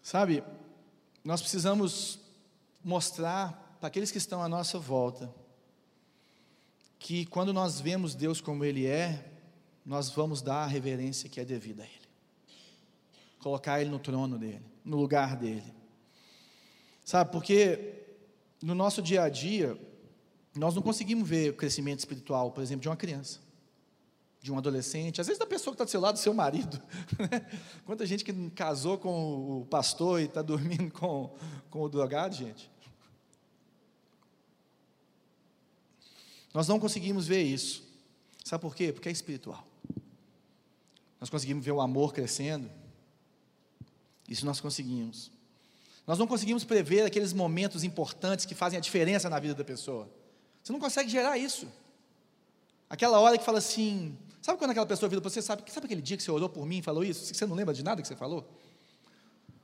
Sabe, 0.03 0.42
nós 1.24 1.40
precisamos 1.40 2.18
mostrar 2.85 3.76
para 3.78 3.88
aqueles 3.88 4.11
que 4.11 4.18
estão 4.18 4.42
à 4.42 4.48
nossa 4.48 4.78
volta 4.78 5.32
que 6.98 7.26
quando 7.26 7.52
nós 7.52 7.80
vemos 7.80 8.14
Deus 8.14 8.40
como 8.40 8.64
Ele 8.64 8.87
é, 8.87 9.32
nós 9.85 10.08
vamos 10.11 10.40
dar 10.40 10.62
a 10.62 10.66
reverência 10.66 11.28
que 11.28 11.40
é 11.40 11.44
devida 11.44 11.82
a 11.82 11.87
Ele, 11.87 12.08
colocar 13.40 13.80
Ele 13.80 13.90
no 13.90 13.98
trono 13.98 14.38
dele, 14.38 14.62
no 14.85 14.96
lugar 14.96 15.37
dele, 15.37 15.74
sabe, 17.04 17.32
porque 17.32 18.02
no 18.62 18.74
nosso 18.74 19.02
dia 19.02 19.22
a 19.24 19.28
dia, 19.28 19.76
nós 20.54 20.74
não 20.74 20.82
conseguimos 20.82 21.28
ver 21.28 21.50
o 21.50 21.56
crescimento 21.56 21.98
espiritual, 21.98 22.52
por 22.52 22.62
exemplo, 22.62 22.82
de 22.82 22.88
uma 22.88 22.96
criança, 22.96 23.40
de 24.42 24.50
um 24.50 24.59
adolescente, 24.59 25.20
às 25.20 25.28
vezes 25.28 25.38
da 25.38 25.46
pessoa 25.46 25.72
que 25.72 25.76
está 25.76 25.85
do 25.85 25.90
seu 25.90 26.00
lado, 26.00 26.14
do 26.16 26.18
seu 26.18 26.35
marido. 26.35 26.83
Né? 27.16 27.46
Quanta 27.87 28.05
gente 28.05 28.24
que 28.24 28.50
casou 28.50 28.98
com 28.98 29.61
o 29.61 29.66
pastor 29.66 30.20
e 30.20 30.24
está 30.24 30.42
dormindo 30.42 30.90
com, 30.92 31.33
com 31.70 31.83
o 31.83 31.88
drogado, 31.88 32.35
gente. 32.35 32.68
Nós 36.52 36.66
não 36.66 36.81
conseguimos 36.81 37.26
ver 37.26 37.42
isso. 37.42 37.85
Sabe 38.44 38.61
por 38.61 38.74
quê? 38.74 38.92
Porque 38.92 39.09
é 39.09 39.12
espiritual. 39.12 39.64
Nós 41.20 41.31
conseguimos 41.31 41.64
ver 41.64 41.70
o 41.70 41.81
amor 41.81 42.12
crescendo. 42.12 42.68
Isso 44.28 44.44
nós 44.44 44.61
conseguimos. 44.61 45.31
Nós 46.05 46.18
não 46.18 46.26
conseguimos 46.26 46.64
prever 46.64 47.02
aqueles 47.05 47.33
momentos 47.33 47.85
importantes 47.85 48.44
que 48.44 48.57
fazem 48.57 48.76
a 48.76 48.81
diferença 48.81 49.31
na 49.31 49.38
vida 49.38 49.55
da 49.55 49.64
pessoa. 49.64 50.11
Você 50.62 50.72
não 50.72 50.81
consegue 50.81 51.09
gerar 51.09 51.38
isso. 51.38 51.68
Aquela 52.90 53.20
hora 53.20 53.38
que 53.38 53.44
fala 53.44 53.59
assim, 53.59 54.18
sabe 54.42 54.59
quando 54.59 54.72
aquela 54.72 54.85
pessoa 54.85 55.09
vira 55.09 55.22
para 55.22 55.31
você, 55.31 55.40
sabe, 55.40 55.62
sabe 55.72 55.87
aquele 55.87 56.02
dia 56.02 56.16
que 56.16 56.22
você 56.22 56.31
orou 56.31 56.48
por 56.48 56.66
mim 56.66 56.78
e 56.78 56.83
falou 56.83 57.02
isso? 57.02 57.35
Você 57.35 57.46
não 57.46 57.57
lembra 57.57 57.72
de 57.72 57.83
nada 57.83 58.02
que 58.02 58.09
você 58.09 58.16
falou? 58.16 58.46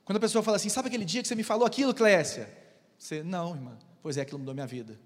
Quando 0.04 0.16
a 0.16 0.20
pessoa 0.20 0.42
fala 0.42 0.56
assim, 0.56 0.70
sabe 0.70 0.88
aquele 0.88 1.04
dia 1.04 1.20
que 1.20 1.28
você 1.28 1.34
me 1.34 1.42
falou 1.42 1.66
aquilo, 1.66 1.92
Clécia? 1.92 2.48
Você, 2.98 3.22
não, 3.22 3.54
irmã, 3.54 3.78
pois 4.02 4.16
é, 4.16 4.22
aquilo 4.22 4.38
mudou 4.38 4.54
minha 4.54 4.66
vida. 4.66 4.98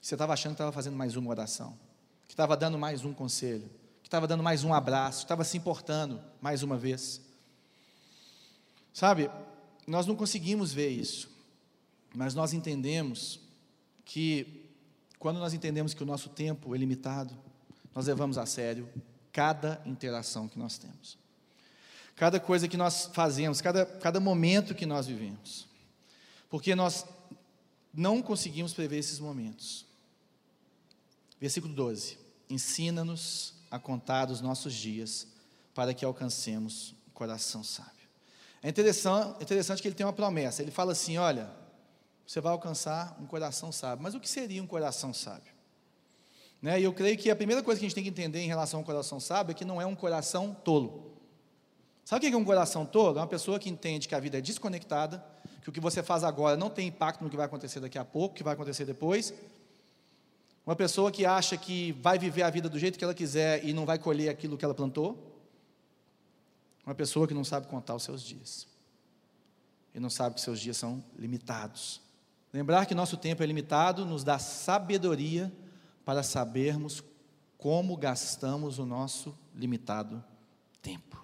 Você 0.00 0.14
estava 0.14 0.32
achando 0.32 0.52
que 0.52 0.54
estava 0.54 0.72
fazendo 0.72 0.96
mais 0.96 1.14
uma 1.14 1.30
oração, 1.30 1.78
que 2.26 2.32
estava 2.32 2.56
dando 2.56 2.78
mais 2.78 3.04
um 3.04 3.12
conselho, 3.12 3.70
que 4.02 4.08
estava 4.08 4.26
dando 4.26 4.42
mais 4.42 4.64
um 4.64 4.72
abraço, 4.72 5.22
estava 5.22 5.44
se 5.44 5.56
importando 5.56 6.20
mais 6.40 6.62
uma 6.62 6.76
vez. 6.76 7.20
Sabe, 8.92 9.30
nós 9.86 10.06
não 10.06 10.16
conseguimos 10.16 10.72
ver 10.72 10.88
isso, 10.88 11.30
mas 12.14 12.34
nós 12.34 12.52
entendemos 12.52 13.40
que, 14.04 14.59
quando 15.20 15.38
nós 15.38 15.52
entendemos 15.52 15.92
que 15.92 16.02
o 16.02 16.06
nosso 16.06 16.30
tempo 16.30 16.74
é 16.74 16.78
limitado, 16.78 17.36
nós 17.94 18.06
levamos 18.06 18.38
a 18.38 18.46
sério 18.46 18.88
cada 19.30 19.80
interação 19.84 20.48
que 20.48 20.58
nós 20.58 20.78
temos, 20.78 21.18
cada 22.16 22.40
coisa 22.40 22.66
que 22.66 22.76
nós 22.76 23.10
fazemos, 23.12 23.60
cada, 23.60 23.84
cada 23.84 24.18
momento 24.18 24.74
que 24.74 24.86
nós 24.86 25.06
vivemos, 25.06 25.68
porque 26.48 26.74
nós 26.74 27.04
não 27.92 28.22
conseguimos 28.22 28.72
prever 28.72 28.98
esses 28.98 29.20
momentos. 29.20 29.84
Versículo 31.38 31.74
12: 31.74 32.18
Ensina-nos 32.48 33.52
a 33.70 33.78
contar 33.78 34.30
os 34.30 34.40
nossos 34.40 34.72
dias, 34.72 35.26
para 35.74 35.92
que 35.92 36.04
alcancemos 36.04 36.94
o 37.06 37.10
coração 37.10 37.62
sábio. 37.62 38.08
É 38.62 38.70
interessante, 38.70 39.42
interessante 39.42 39.82
que 39.82 39.88
ele 39.88 39.94
tem 39.94 40.06
uma 40.06 40.14
promessa. 40.14 40.62
Ele 40.62 40.70
fala 40.70 40.92
assim: 40.92 41.18
olha, 41.18 41.50
você 42.30 42.40
vai 42.40 42.52
alcançar 42.52 43.16
um 43.20 43.26
coração 43.26 43.72
sábio. 43.72 44.04
Mas 44.04 44.14
o 44.14 44.20
que 44.20 44.28
seria 44.28 44.62
um 44.62 44.66
coração 44.66 45.12
sábio? 45.12 45.52
Né? 46.62 46.80
E 46.80 46.84
eu 46.84 46.92
creio 46.92 47.18
que 47.18 47.28
a 47.28 47.34
primeira 47.34 47.60
coisa 47.60 47.80
que 47.80 47.84
a 47.84 47.88
gente 47.88 47.94
tem 47.96 48.04
que 48.04 48.10
entender 48.10 48.38
em 48.38 48.46
relação 48.46 48.78
ao 48.78 48.86
coração 48.86 49.18
sábio 49.18 49.50
é 49.50 49.54
que 49.54 49.64
não 49.64 49.80
é 49.80 49.84
um 49.84 49.96
coração 49.96 50.54
tolo. 50.54 51.10
Sabe 52.04 52.24
o 52.24 52.30
que 52.30 52.34
é 52.36 52.38
um 52.38 52.44
coração 52.44 52.86
tolo? 52.86 53.18
É 53.18 53.20
uma 53.20 53.26
pessoa 53.26 53.58
que 53.58 53.68
entende 53.68 54.06
que 54.06 54.14
a 54.14 54.20
vida 54.20 54.38
é 54.38 54.40
desconectada, 54.40 55.24
que 55.60 55.70
o 55.70 55.72
que 55.72 55.80
você 55.80 56.04
faz 56.04 56.22
agora 56.22 56.56
não 56.56 56.70
tem 56.70 56.86
impacto 56.86 57.20
no 57.24 57.28
que 57.28 57.36
vai 57.36 57.46
acontecer 57.46 57.80
daqui 57.80 57.98
a 57.98 58.04
pouco, 58.04 58.36
que 58.36 58.44
vai 58.44 58.54
acontecer 58.54 58.84
depois. 58.84 59.34
Uma 60.64 60.76
pessoa 60.76 61.10
que 61.10 61.26
acha 61.26 61.56
que 61.56 61.90
vai 62.00 62.16
viver 62.16 62.42
a 62.42 62.50
vida 62.50 62.68
do 62.68 62.78
jeito 62.78 62.96
que 62.96 63.02
ela 63.02 63.12
quiser 63.12 63.64
e 63.64 63.72
não 63.72 63.84
vai 63.84 63.98
colher 63.98 64.28
aquilo 64.28 64.56
que 64.56 64.64
ela 64.64 64.74
plantou. 64.74 65.18
Uma 66.86 66.94
pessoa 66.94 67.26
que 67.26 67.34
não 67.34 67.42
sabe 67.42 67.66
contar 67.66 67.96
os 67.96 68.04
seus 68.04 68.22
dias. 68.22 68.68
E 69.92 69.98
não 69.98 70.08
sabe 70.08 70.36
que 70.36 70.40
seus 70.40 70.60
dias 70.60 70.76
são 70.76 71.02
limitados. 71.18 72.08
Lembrar 72.52 72.86
que 72.86 72.94
nosso 72.94 73.16
tempo 73.16 73.42
é 73.42 73.46
limitado 73.46 74.04
nos 74.04 74.24
dá 74.24 74.38
sabedoria 74.38 75.52
para 76.04 76.22
sabermos 76.22 77.02
como 77.56 77.96
gastamos 77.96 78.78
o 78.78 78.86
nosso 78.86 79.36
limitado 79.54 80.24
tempo. 80.82 81.22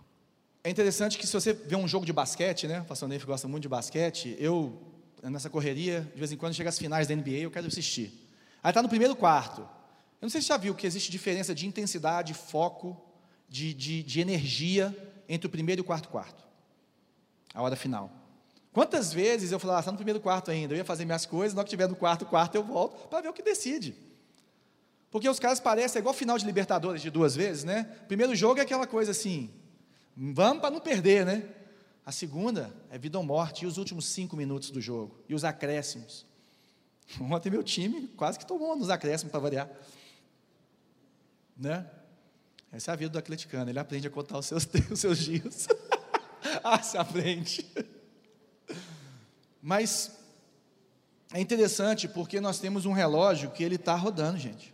É 0.62 0.70
interessante 0.70 1.18
que 1.18 1.26
se 1.26 1.32
você 1.32 1.52
vê 1.52 1.74
um 1.76 1.88
jogo 1.88 2.04
de 2.04 2.12
basquete, 2.12 2.66
né? 2.66 2.84
O 2.88 3.06
Neif 3.06 3.24
gosta 3.24 3.48
muito 3.48 3.62
de 3.62 3.68
basquete. 3.68 4.36
Eu, 4.38 4.82
nessa 5.22 5.48
correria, 5.48 6.00
de 6.12 6.18
vez 6.18 6.30
em 6.30 6.36
quando 6.36 6.54
chega 6.54 6.68
as 6.68 6.78
finais 6.78 7.08
da 7.08 7.14
NBA, 7.14 7.38
eu 7.38 7.50
quero 7.50 7.66
assistir. 7.66 8.28
Aí 8.62 8.70
está 8.70 8.82
no 8.82 8.88
primeiro 8.88 9.16
quarto. 9.16 9.60
Eu 9.60 10.22
não 10.22 10.28
sei 10.28 10.40
se 10.40 10.48
você 10.48 10.52
já 10.52 10.56
viu 10.56 10.74
que 10.74 10.86
existe 10.86 11.10
diferença 11.10 11.54
de 11.54 11.66
intensidade, 11.66 12.34
foco, 12.34 13.00
de, 13.48 13.72
de, 13.72 14.02
de 14.02 14.20
energia 14.20 14.94
entre 15.28 15.46
o 15.46 15.50
primeiro 15.50 15.80
e 15.80 15.82
o 15.82 15.84
quarto 15.84 16.08
quarto. 16.08 16.44
A 17.54 17.62
hora 17.62 17.76
final. 17.76 18.10
Quantas 18.76 19.10
vezes 19.10 19.52
eu 19.52 19.58
falava, 19.58 19.78
ah, 19.78 19.80
está 19.80 19.90
no 19.90 19.96
primeiro 19.96 20.20
quarto 20.20 20.50
ainda, 20.50 20.74
eu 20.74 20.76
ia 20.76 20.84
fazer 20.84 21.06
minhas 21.06 21.24
coisas, 21.24 21.54
na 21.54 21.60
hora 21.60 21.64
que 21.64 21.70
estiver 21.70 21.88
no 21.88 21.96
quarto 21.96 22.26
quarto 22.26 22.56
eu 22.56 22.62
volto 22.62 23.08
para 23.08 23.22
ver 23.22 23.28
o 23.28 23.32
que 23.32 23.42
decide. 23.42 23.96
Porque 25.10 25.26
os 25.26 25.38
caras 25.38 25.58
parecem 25.58 25.98
é 25.98 26.00
igual 26.00 26.12
final 26.14 26.36
de 26.36 26.44
Libertadores 26.44 27.00
de 27.00 27.08
duas 27.08 27.34
vezes, 27.34 27.64
né? 27.64 27.84
Primeiro 28.06 28.34
jogo 28.34 28.60
é 28.60 28.64
aquela 28.64 28.86
coisa 28.86 29.12
assim, 29.12 29.50
vamos 30.14 30.60
para 30.60 30.70
não 30.70 30.78
perder, 30.78 31.24
né? 31.24 31.48
A 32.04 32.12
segunda 32.12 32.70
é 32.90 32.98
vida 32.98 33.16
ou 33.16 33.24
morte, 33.24 33.64
e 33.64 33.66
os 33.66 33.78
últimos 33.78 34.04
cinco 34.04 34.36
minutos 34.36 34.70
do 34.70 34.78
jogo, 34.78 35.24
e 35.26 35.34
os 35.34 35.42
acréscimos. 35.42 36.26
Ontem 37.18 37.48
meu 37.48 37.62
time 37.62 38.08
quase 38.08 38.38
que 38.38 38.44
tomou 38.44 38.76
nos 38.76 38.90
acréscimos 38.90 39.30
para 39.30 39.40
variar. 39.40 39.70
Né? 41.56 41.90
Essa 42.70 42.90
é 42.90 42.92
a 42.92 42.96
vida 42.96 43.08
do 43.08 43.18
atleticano, 43.18 43.70
ele 43.70 43.78
aprende 43.78 44.06
a 44.06 44.10
contar 44.10 44.36
os 44.36 44.44
seus, 44.44 44.68
os 44.92 45.00
seus 45.00 45.16
dias. 45.16 45.66
ah, 46.62 46.82
se 46.82 46.98
aprende. 46.98 47.66
Mas 49.66 50.12
é 51.32 51.40
interessante 51.40 52.06
porque 52.06 52.40
nós 52.40 52.60
temos 52.60 52.86
um 52.86 52.92
relógio 52.92 53.50
que 53.50 53.64
ele 53.64 53.74
está 53.74 53.96
rodando, 53.96 54.38
gente. 54.38 54.72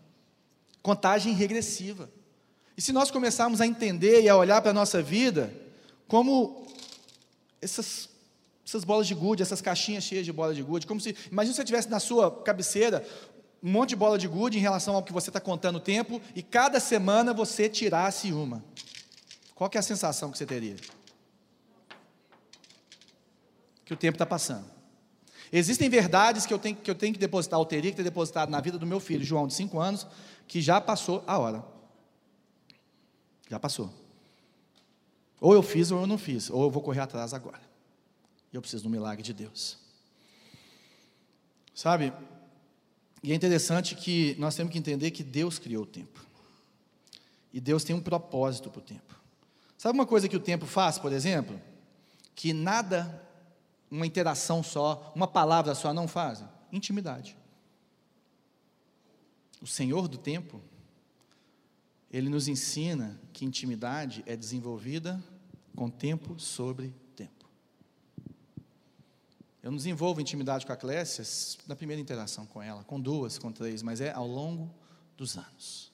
Contagem 0.83 1.33
regressiva. 1.33 2.11
E 2.77 2.83
se 2.83 2.93
nós 2.93 3.11
começarmos 3.11 3.63
a 3.63 3.67
entender 3.67 4.21
e 4.21 4.29
a 4.29 4.37
olhar 4.37 4.61
para 4.61 4.71
a 4.71 4.75
nossa 4.75 5.01
vida 5.01 5.51
como 6.07 6.67
essas, 7.59 8.11
essas 8.67 8.85
bolas 8.85 9.07
de 9.07 9.15
gude, 9.15 9.43
essas 9.43 9.63
caixinhas 9.63 10.05
cheias 10.05 10.27
de 10.27 10.33
bola 10.33 10.55
de 10.55 10.63
gude, 10.63 10.87
como 10.87 11.01
se, 11.01 11.17
imagine 11.31 11.55
se 11.55 11.57
você 11.57 11.65
tivesse 11.65 11.89
na 11.89 11.99
sua 11.99 12.31
cabeceira 12.43 13.03
um 13.63 13.71
monte 13.71 13.91
de 13.91 13.97
bola 13.97 14.19
de 14.19 14.29
gude 14.29 14.59
em 14.59 14.61
relação 14.61 14.95
ao 14.95 15.03
que 15.03 15.11
você 15.11 15.31
está 15.31 15.41
contando 15.41 15.77
o 15.77 15.81
tempo 15.81 16.21
e 16.35 16.43
cada 16.43 16.79
semana 16.79 17.33
você 17.33 17.67
tirasse 17.67 18.31
uma. 18.31 18.63
Qual 19.55 19.71
é 19.73 19.79
a 19.79 19.83
sensação 19.83 20.31
que 20.31 20.37
você 20.37 20.45
teria? 20.45 20.77
Que 23.87 23.95
o 23.95 23.97
tempo 23.97 24.17
está 24.17 24.27
passando. 24.27 24.82
Existem 25.53 25.91
verdades 25.91 26.47
que 26.47 26.55
eu, 26.55 26.59
tenho, 26.59 26.75
que 26.75 26.91
eu 26.91 26.95
tenho 26.95 27.13
que 27.13 27.21
depositar, 27.21 27.59
ou 27.59 27.67
teria 27.67 27.91
que 27.91 27.97
ter 27.99 28.03
depositado 28.03 28.49
na 28.49 28.61
vida 28.61 28.79
do 28.79 28.87
meu 28.87 28.99
filho, 28.99 29.23
João, 29.23 29.47
de 29.47 29.53
5 29.53 29.79
anos, 29.79 30.07
que 30.49 30.63
já 30.63 30.81
passou 30.81 31.23
a 31.27 31.39
hora. 31.39 31.63
Já 33.51 33.61
passou. 33.61 33.93
Ou 35.39 35.53
eu 35.53 35.63
fiz 35.63 35.91
ou 35.91 36.01
eu 36.01 36.07
não 36.07 36.17
fiz, 36.17 36.49
ou 36.49 36.63
eu 36.63 36.71
vou 36.71 36.83
correr 36.83 37.01
atrás 37.01 37.35
agora. 37.35 37.61
Eu 38.51 38.63
preciso 38.63 38.85
do 38.85 38.91
milagre 38.91 39.23
de 39.23 39.35
Deus. 39.35 39.77
Sabe, 41.75 42.13
e 43.23 43.31
é 43.31 43.35
interessante 43.35 43.95
que 43.95 44.35
nós 44.39 44.55
temos 44.55 44.73
que 44.73 44.79
entender 44.79 45.11
que 45.11 45.23
Deus 45.23 45.59
criou 45.59 45.85
o 45.85 45.87
tempo. 45.87 46.25
E 47.53 47.61
Deus 47.61 47.85
tem 47.85 47.95
um 47.95 48.01
propósito 48.01 48.71
para 48.71 48.79
o 48.79 48.83
tempo. 48.83 49.21
Sabe 49.77 49.99
uma 49.99 50.07
coisa 50.07 50.29
que 50.29 50.37
o 50.37 50.41
tempo 50.41 50.65
faz, 50.65 50.99
por 50.99 51.13
exemplo? 51.13 51.61
Que 52.35 52.53
nada, 52.53 53.23
uma 53.93 54.07
interação 54.07 54.63
só, 54.63 55.13
uma 55.15 55.29
palavra 55.29 55.75
só 55.75 55.93
não 55.93 56.09
faz? 56.09 56.43
Intimidade. 56.73 57.37
o 59.61 59.67
Senhor 59.67 60.09
do 60.09 60.17
tempo, 60.17 60.61
ele 62.11 62.29
nos 62.29 62.49
ensina 62.49 63.21
que 63.33 63.45
intimidade 63.45 64.25
é 64.27 64.35
desenvolvida 64.35 65.23
com 65.77 65.89
tempo 65.89 66.41
sobre 66.41 66.93
tempo. 67.15 67.49
Eu 69.63 69.71
não 69.71 69.77
desenvolvo 69.77 70.21
intimidade 70.21 70.67
com 70.67 70.73
a 70.73 70.77
Clécia 70.77 71.23
na 71.69 71.77
primeira 71.77 72.01
interação 72.01 72.47
com 72.47 72.61
ela, 72.63 72.83
com 72.85 72.99
duas, 72.99 73.39
com 73.39 73.53
três, 73.53 73.83
mas 73.83 74.01
é 74.01 74.11
ao 74.11 74.27
longo 74.27 74.75
dos 75.17 75.37
anos, 75.37 75.93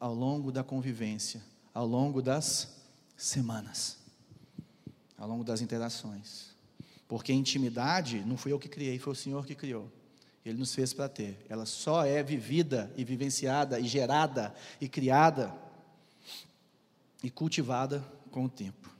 ao 0.00 0.14
longo 0.14 0.50
da 0.50 0.64
convivência, 0.64 1.44
ao 1.72 1.86
longo 1.86 2.20
das 2.20 2.74
semanas, 3.16 3.98
ao 5.16 5.28
longo 5.28 5.44
das 5.44 5.60
interações. 5.60 6.57
Porque 7.08 7.32
intimidade 7.32 8.20
não 8.20 8.36
fui 8.36 8.52
eu 8.52 8.58
que 8.58 8.68
criei, 8.68 8.98
foi 8.98 9.14
o 9.14 9.16
Senhor 9.16 9.46
que 9.46 9.54
criou. 9.54 9.90
Ele 10.44 10.58
nos 10.58 10.74
fez 10.74 10.92
para 10.92 11.08
ter. 11.08 11.44
Ela 11.48 11.66
só 11.66 12.04
é 12.04 12.22
vivida 12.22 12.92
e 12.96 13.04
vivenciada 13.04 13.80
e 13.80 13.88
gerada 13.88 14.54
e 14.80 14.88
criada 14.88 15.52
e 17.22 17.30
cultivada 17.30 18.04
com 18.30 18.44
o 18.44 18.48
tempo. 18.48 18.94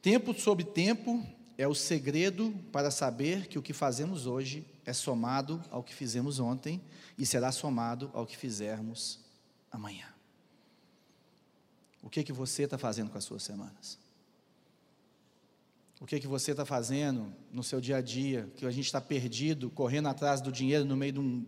Tempo 0.00 0.32
sobre 0.32 0.64
tempo 0.64 1.24
é 1.56 1.66
o 1.66 1.74
segredo 1.74 2.54
para 2.72 2.90
saber 2.90 3.48
que 3.48 3.58
o 3.58 3.62
que 3.62 3.72
fazemos 3.72 4.26
hoje 4.26 4.64
é 4.86 4.92
somado 4.92 5.62
ao 5.70 5.82
que 5.82 5.94
fizemos 5.94 6.38
ontem 6.38 6.80
e 7.18 7.26
será 7.26 7.50
somado 7.50 8.10
ao 8.14 8.24
que 8.24 8.36
fizermos 8.36 9.18
amanhã. 9.70 10.06
O 12.02 12.08
que 12.08 12.22
que 12.22 12.32
você 12.32 12.62
está 12.62 12.78
fazendo 12.78 13.10
com 13.10 13.18
as 13.18 13.24
suas 13.24 13.42
semanas? 13.42 13.98
O 16.00 16.06
que, 16.06 16.20
que 16.20 16.26
você 16.26 16.52
está 16.52 16.64
fazendo 16.64 17.32
no 17.52 17.62
seu 17.62 17.80
dia 17.80 17.96
a 17.96 18.00
dia, 18.00 18.48
que 18.56 18.64
a 18.64 18.70
gente 18.70 18.86
está 18.86 19.00
perdido, 19.00 19.68
correndo 19.70 20.08
atrás 20.08 20.40
do 20.40 20.52
dinheiro 20.52 20.84
no 20.84 20.96
meio 20.96 21.12
de, 21.12 21.20
um, 21.20 21.44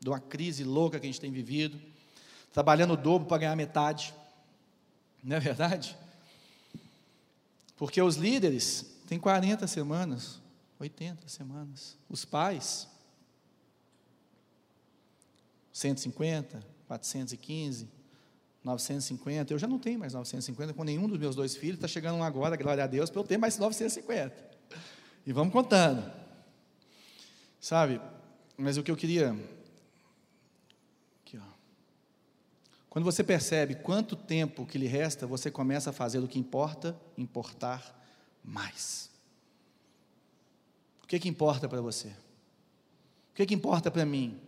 de 0.00 0.08
uma 0.08 0.18
crise 0.18 0.64
louca 0.64 0.98
que 0.98 1.06
a 1.06 1.08
gente 1.08 1.20
tem 1.20 1.30
vivido, 1.30 1.80
trabalhando 2.52 2.94
o 2.94 2.96
dobro 2.96 3.28
para 3.28 3.38
ganhar 3.38 3.56
metade, 3.56 4.14
não 5.22 5.36
é 5.36 5.40
verdade? 5.40 5.96
Porque 7.76 8.00
os 8.00 8.16
líderes 8.16 8.86
têm 9.06 9.18
40 9.18 9.66
semanas, 9.66 10.40
80 10.78 11.28
semanas, 11.28 11.96
os 12.08 12.24
pais, 12.24 12.88
150, 15.72 16.62
415, 16.86 17.88
950, 18.64 19.52
eu 19.52 19.58
já 19.58 19.66
não 19.66 19.78
tenho 19.78 19.98
mais 19.98 20.14
950 20.14 20.72
com 20.72 20.84
nenhum 20.84 21.08
dos 21.08 21.18
meus 21.18 21.34
dois 21.34 21.56
filhos, 21.56 21.76
está 21.76 21.88
chegando 21.88 22.16
um 22.16 22.22
agora, 22.22 22.56
glória 22.56 22.84
a 22.84 22.86
Deus, 22.86 23.10
para 23.10 23.20
eu 23.20 23.24
ter 23.24 23.36
mais 23.36 23.58
950. 23.58 24.34
E 25.26 25.32
vamos 25.32 25.52
contando. 25.52 26.10
Sabe? 27.60 28.00
Mas 28.56 28.76
o 28.76 28.82
que 28.82 28.90
eu 28.90 28.96
queria. 28.96 29.36
Aqui, 31.22 31.38
ó. 31.38 31.52
Quando 32.88 33.04
você 33.04 33.24
percebe 33.24 33.74
quanto 33.74 34.14
tempo 34.14 34.66
que 34.66 34.78
lhe 34.78 34.86
resta, 34.86 35.26
você 35.26 35.50
começa 35.50 35.90
a 35.90 35.92
fazer 35.92 36.18
o 36.20 36.28
que 36.28 36.38
importa, 36.38 36.96
importar 37.18 38.00
mais. 38.44 39.10
O 41.02 41.06
que, 41.06 41.18
que 41.18 41.28
importa 41.28 41.68
para 41.68 41.80
você? 41.80 42.08
O 42.08 43.34
que, 43.34 43.46
que 43.46 43.54
importa 43.54 43.90
para 43.90 44.04
mim? 44.04 44.40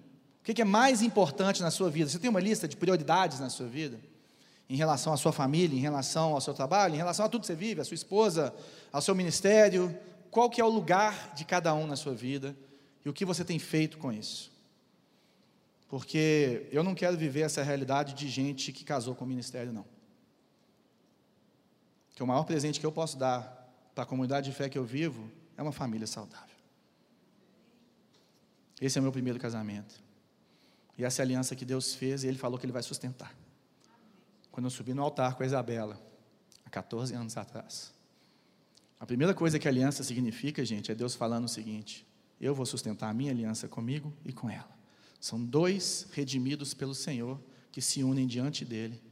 O 0.45 0.53
que 0.55 0.61
é 0.61 0.65
mais 0.65 1.01
importante 1.01 1.63
na 1.63 1.71
sua 1.71 1.89
vida? 1.89 2.11
Você 2.11 2.19
tem 2.19 2.29
uma 2.29 2.39
lista 2.39 2.69
de 2.69 2.77
prioridades 2.77 3.41
na 3.41 3.49
sua 3.49 3.67
vida? 3.67 3.99
Em 4.69 4.77
relação 4.77 5.15
à 5.15 5.17
sua 5.17 5.33
família, 5.33 5.75
em 5.75 5.81
relação 5.81 6.35
ao 6.35 6.41
seu 6.41 6.53
trabalho, 6.53 6.93
em 6.93 6.99
relação 6.99 7.25
a 7.25 7.31
tudo 7.31 7.41
que 7.41 7.47
você 7.47 7.55
vive, 7.55 7.81
a 7.81 7.85
sua 7.85 7.95
esposa, 7.95 8.55
ao 8.93 9.01
seu 9.01 9.15
ministério? 9.15 9.99
Qual 10.31 10.51
que 10.51 10.61
é 10.61 10.65
o 10.65 10.69
lugar 10.69 11.33
de 11.35 11.47
cada 11.47 11.73
um 11.73 11.87
na 11.87 11.97
sua 11.97 12.13
vida? 12.13 12.55
E 13.07 13.09
o 13.09 13.13
que 13.15 13.25
você 13.25 13.43
tem 13.43 13.59
feito 13.59 13.97
com 13.97 14.13
isso? 14.13 14.53
Porque 15.89 16.69
eu 16.71 16.83
não 16.83 16.95
quero 16.95 17.17
viver 17.17 17.41
essa 17.41 17.63
realidade 17.63 18.13
de 18.13 18.29
gente 18.29 18.71
que 18.71 18.85
casou 18.85 19.15
com 19.15 19.25
o 19.25 19.29
ministério, 19.29 19.73
não. 19.73 19.87
Que 22.15 22.23
o 22.23 22.27
maior 22.27 22.45
presente 22.45 22.79
que 22.79 22.85
eu 22.85 22.93
posso 22.93 23.17
dar 23.17 23.67
para 23.95 24.05
a 24.05 24.07
comunidade 24.07 24.51
de 24.51 24.55
fé 24.55 24.69
que 24.69 24.77
eu 24.77 24.85
vivo 24.85 25.31
é 25.57 25.63
uma 25.63 25.73
família 25.73 26.07
saudável. 26.07 26.55
Esse 28.79 28.99
é 28.99 29.01
o 29.01 29.03
meu 29.03 29.13
primeiro 29.13 29.39
casamento. 29.39 30.04
E 30.97 31.05
essa 31.05 31.21
é 31.21 31.23
a 31.23 31.27
aliança 31.27 31.57
que 31.57 31.65
Deus 31.65 31.95
fez 31.95 32.25
e 32.25 32.29
Ele 32.29 32.39
falou 32.39 32.59
que 32.59 32.65
Ele 32.65 32.73
vai 32.73 32.83
sustentar. 32.83 33.35
Quando 34.51 34.67
eu 34.67 34.71
subi 34.71 34.95
no 34.95 35.03
altar 35.03 35.35
com 35.35 35.43
a 35.43 35.47
Isabela, 35.47 36.01
há 36.65 36.71
14 36.71 37.15
anos 37.15 37.37
atrás. 37.37 37.93
A 39.01 39.07
primeira 39.07 39.35
coisa 39.35 39.59
que 39.59 39.67
a 39.67 39.71
aliança 39.71 40.03
significa, 40.03 40.65
gente, 40.65 40.93
é 40.93 40.95
Deus 40.95 41.15
falando 41.15 41.45
o 41.45 41.49
seguinte: 41.49 42.07
eu 42.41 42.55
vou 42.55 42.65
sustentar 42.65 43.11
a 43.11 43.15
minha 43.15 43.33
aliança 43.33 43.67
comigo 43.69 44.13
e 44.25 44.33
com 44.33 44.49
ela. 44.49 44.71
São 45.21 45.43
dois 45.45 46.07
redimidos 46.13 46.75
pelo 46.75 46.95
Senhor 46.95 47.41
que 47.73 47.81
se 47.81 48.05
unem 48.05 48.27
diante 48.27 48.65
dele 48.65 49.03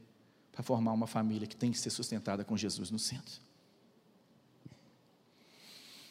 para 0.51 0.63
formar 0.63 0.93
uma 0.93 1.07
família 1.07 1.47
que 1.47 1.55
tem 1.55 1.71
que 1.71 1.77
ser 1.77 1.89
sustentada 1.89 2.45
com 2.45 2.55
Jesus 2.55 2.91
no 2.91 2.99
centro. 2.99 3.41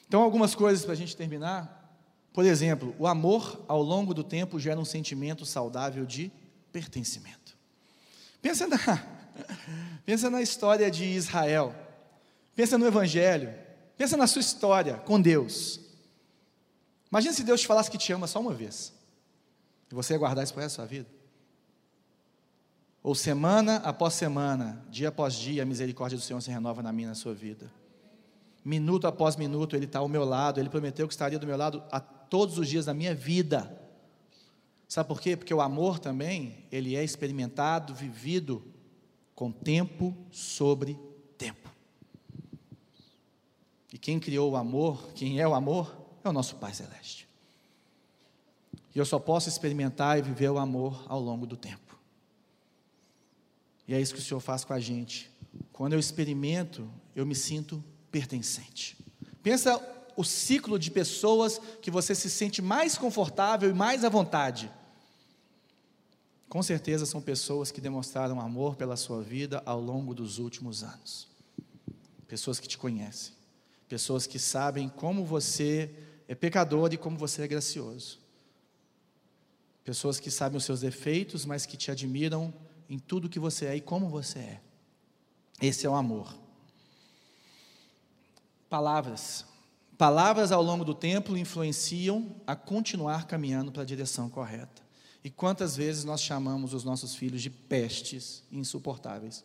Então, 0.06 0.20
algumas 0.20 0.54
coisas 0.54 0.84
para 0.84 0.92
a 0.92 0.96
gente 0.96 1.16
terminar. 1.16 1.81
Por 2.32 2.44
exemplo, 2.46 2.94
o 2.98 3.06
amor 3.06 3.62
ao 3.68 3.82
longo 3.82 4.14
do 4.14 4.24
tempo 4.24 4.58
gera 4.58 4.80
um 4.80 4.84
sentimento 4.84 5.44
saudável 5.44 6.06
de 6.06 6.32
pertencimento. 6.72 7.56
Pensa 8.40 8.66
na, 8.66 8.78
pensa 10.06 10.30
na 10.30 10.40
história 10.40 10.90
de 10.90 11.04
Israel. 11.04 11.74
Pensa 12.54 12.78
no 12.78 12.86
Evangelho. 12.86 13.52
Pensa 13.96 14.16
na 14.16 14.26
sua 14.26 14.40
história 14.40 14.96
com 14.96 15.20
Deus. 15.20 15.80
Imagina 17.10 17.34
se 17.34 17.44
Deus 17.44 17.60
te 17.60 17.66
falasse 17.66 17.90
que 17.90 17.98
te 17.98 18.12
ama 18.12 18.26
só 18.26 18.40
uma 18.40 18.54
vez. 18.54 18.92
E 19.90 19.94
você 19.94 20.14
ia 20.14 20.18
guardar 20.18 20.42
isso 20.42 20.54
para 20.54 20.64
a 20.64 20.68
sua 20.70 20.86
vida. 20.86 21.08
Ou 23.02 23.14
semana 23.14 23.76
após 23.78 24.14
semana, 24.14 24.82
dia 24.88 25.08
após 25.08 25.34
dia, 25.34 25.62
a 25.62 25.66
misericórdia 25.66 26.16
do 26.16 26.22
Senhor 26.22 26.40
se 26.40 26.50
renova 26.50 26.82
na 26.82 26.92
minha 26.92 27.08
na 27.08 27.14
sua 27.14 27.34
vida. 27.34 27.70
Minuto 28.64 29.06
após 29.06 29.36
minuto, 29.36 29.76
Ele 29.76 29.84
está 29.84 29.98
ao 29.98 30.08
meu 30.08 30.24
lado. 30.24 30.58
Ele 30.58 30.70
prometeu 30.70 31.06
que 31.06 31.12
estaria 31.12 31.38
do 31.38 31.46
meu 31.46 31.56
lado 31.56 31.82
todos 32.32 32.56
os 32.56 32.66
dias 32.66 32.86
da 32.86 32.94
minha 32.94 33.14
vida. 33.14 33.78
Sabe 34.88 35.06
por 35.06 35.20
quê? 35.20 35.36
Porque 35.36 35.52
o 35.52 35.60
amor 35.60 35.98
também, 35.98 36.64
ele 36.72 36.96
é 36.96 37.04
experimentado, 37.04 37.94
vivido 37.94 38.64
com 39.34 39.52
tempo 39.52 40.16
sobre 40.30 40.98
tempo. 41.36 41.68
E 43.92 43.98
quem 43.98 44.18
criou 44.18 44.52
o 44.52 44.56
amor, 44.56 45.12
quem 45.12 45.40
é 45.40 45.46
o 45.46 45.52
amor, 45.52 45.94
é 46.24 46.28
o 46.30 46.32
nosso 46.32 46.56
Pai 46.56 46.72
Celeste. 46.72 47.28
E 48.94 48.98
eu 48.98 49.04
só 49.04 49.18
posso 49.18 49.50
experimentar 49.50 50.18
e 50.18 50.22
viver 50.22 50.48
o 50.48 50.56
amor 50.56 51.04
ao 51.08 51.20
longo 51.20 51.44
do 51.44 51.58
tempo. 51.58 52.00
E 53.86 53.92
é 53.92 54.00
isso 54.00 54.14
que 54.14 54.20
o 54.20 54.24
Senhor 54.24 54.40
faz 54.40 54.64
com 54.64 54.72
a 54.72 54.80
gente. 54.80 55.30
Quando 55.70 55.92
eu 55.92 55.98
experimento, 55.98 56.90
eu 57.14 57.26
me 57.26 57.34
sinto 57.34 57.84
pertencente. 58.10 58.96
Pensa 59.42 59.78
o 60.16 60.24
ciclo 60.24 60.78
de 60.78 60.90
pessoas 60.90 61.60
que 61.80 61.90
você 61.90 62.14
se 62.14 62.30
sente 62.30 62.60
mais 62.60 62.96
confortável 62.96 63.70
e 63.70 63.74
mais 63.74 64.04
à 64.04 64.08
vontade. 64.08 64.70
Com 66.48 66.62
certeza 66.62 67.06
são 67.06 67.22
pessoas 67.22 67.70
que 67.70 67.80
demonstraram 67.80 68.40
amor 68.40 68.76
pela 68.76 68.96
sua 68.96 69.22
vida 69.22 69.62
ao 69.64 69.80
longo 69.80 70.14
dos 70.14 70.38
últimos 70.38 70.82
anos. 70.82 71.26
Pessoas 72.28 72.60
que 72.60 72.68
te 72.68 72.76
conhecem. 72.76 73.32
Pessoas 73.88 74.26
que 74.26 74.38
sabem 74.38 74.88
como 74.88 75.24
você 75.24 75.94
é 76.28 76.34
pecador 76.34 76.92
e 76.92 76.98
como 76.98 77.16
você 77.16 77.42
é 77.42 77.48
gracioso. 77.48 78.18
Pessoas 79.84 80.20
que 80.20 80.30
sabem 80.30 80.58
os 80.58 80.64
seus 80.64 80.80
defeitos, 80.80 81.44
mas 81.44 81.66
que 81.66 81.76
te 81.76 81.90
admiram 81.90 82.52
em 82.88 82.98
tudo 82.98 83.28
que 83.28 83.38
você 83.38 83.66
é 83.66 83.76
e 83.76 83.80
como 83.80 84.08
você 84.08 84.38
é. 84.38 84.60
Esse 85.60 85.86
é 85.86 85.90
o 85.90 85.94
amor. 85.94 86.34
Palavras. 88.68 89.44
Palavras 90.02 90.50
ao 90.50 90.60
longo 90.60 90.84
do 90.84 90.96
tempo 90.96 91.36
influenciam 91.36 92.34
a 92.44 92.56
continuar 92.56 93.24
caminhando 93.28 93.70
para 93.70 93.82
a 93.82 93.86
direção 93.86 94.28
correta. 94.28 94.82
E 95.22 95.30
quantas 95.30 95.76
vezes 95.76 96.02
nós 96.02 96.20
chamamos 96.20 96.74
os 96.74 96.82
nossos 96.82 97.14
filhos 97.14 97.40
de 97.40 97.48
pestes 97.48 98.42
insuportáveis? 98.50 99.44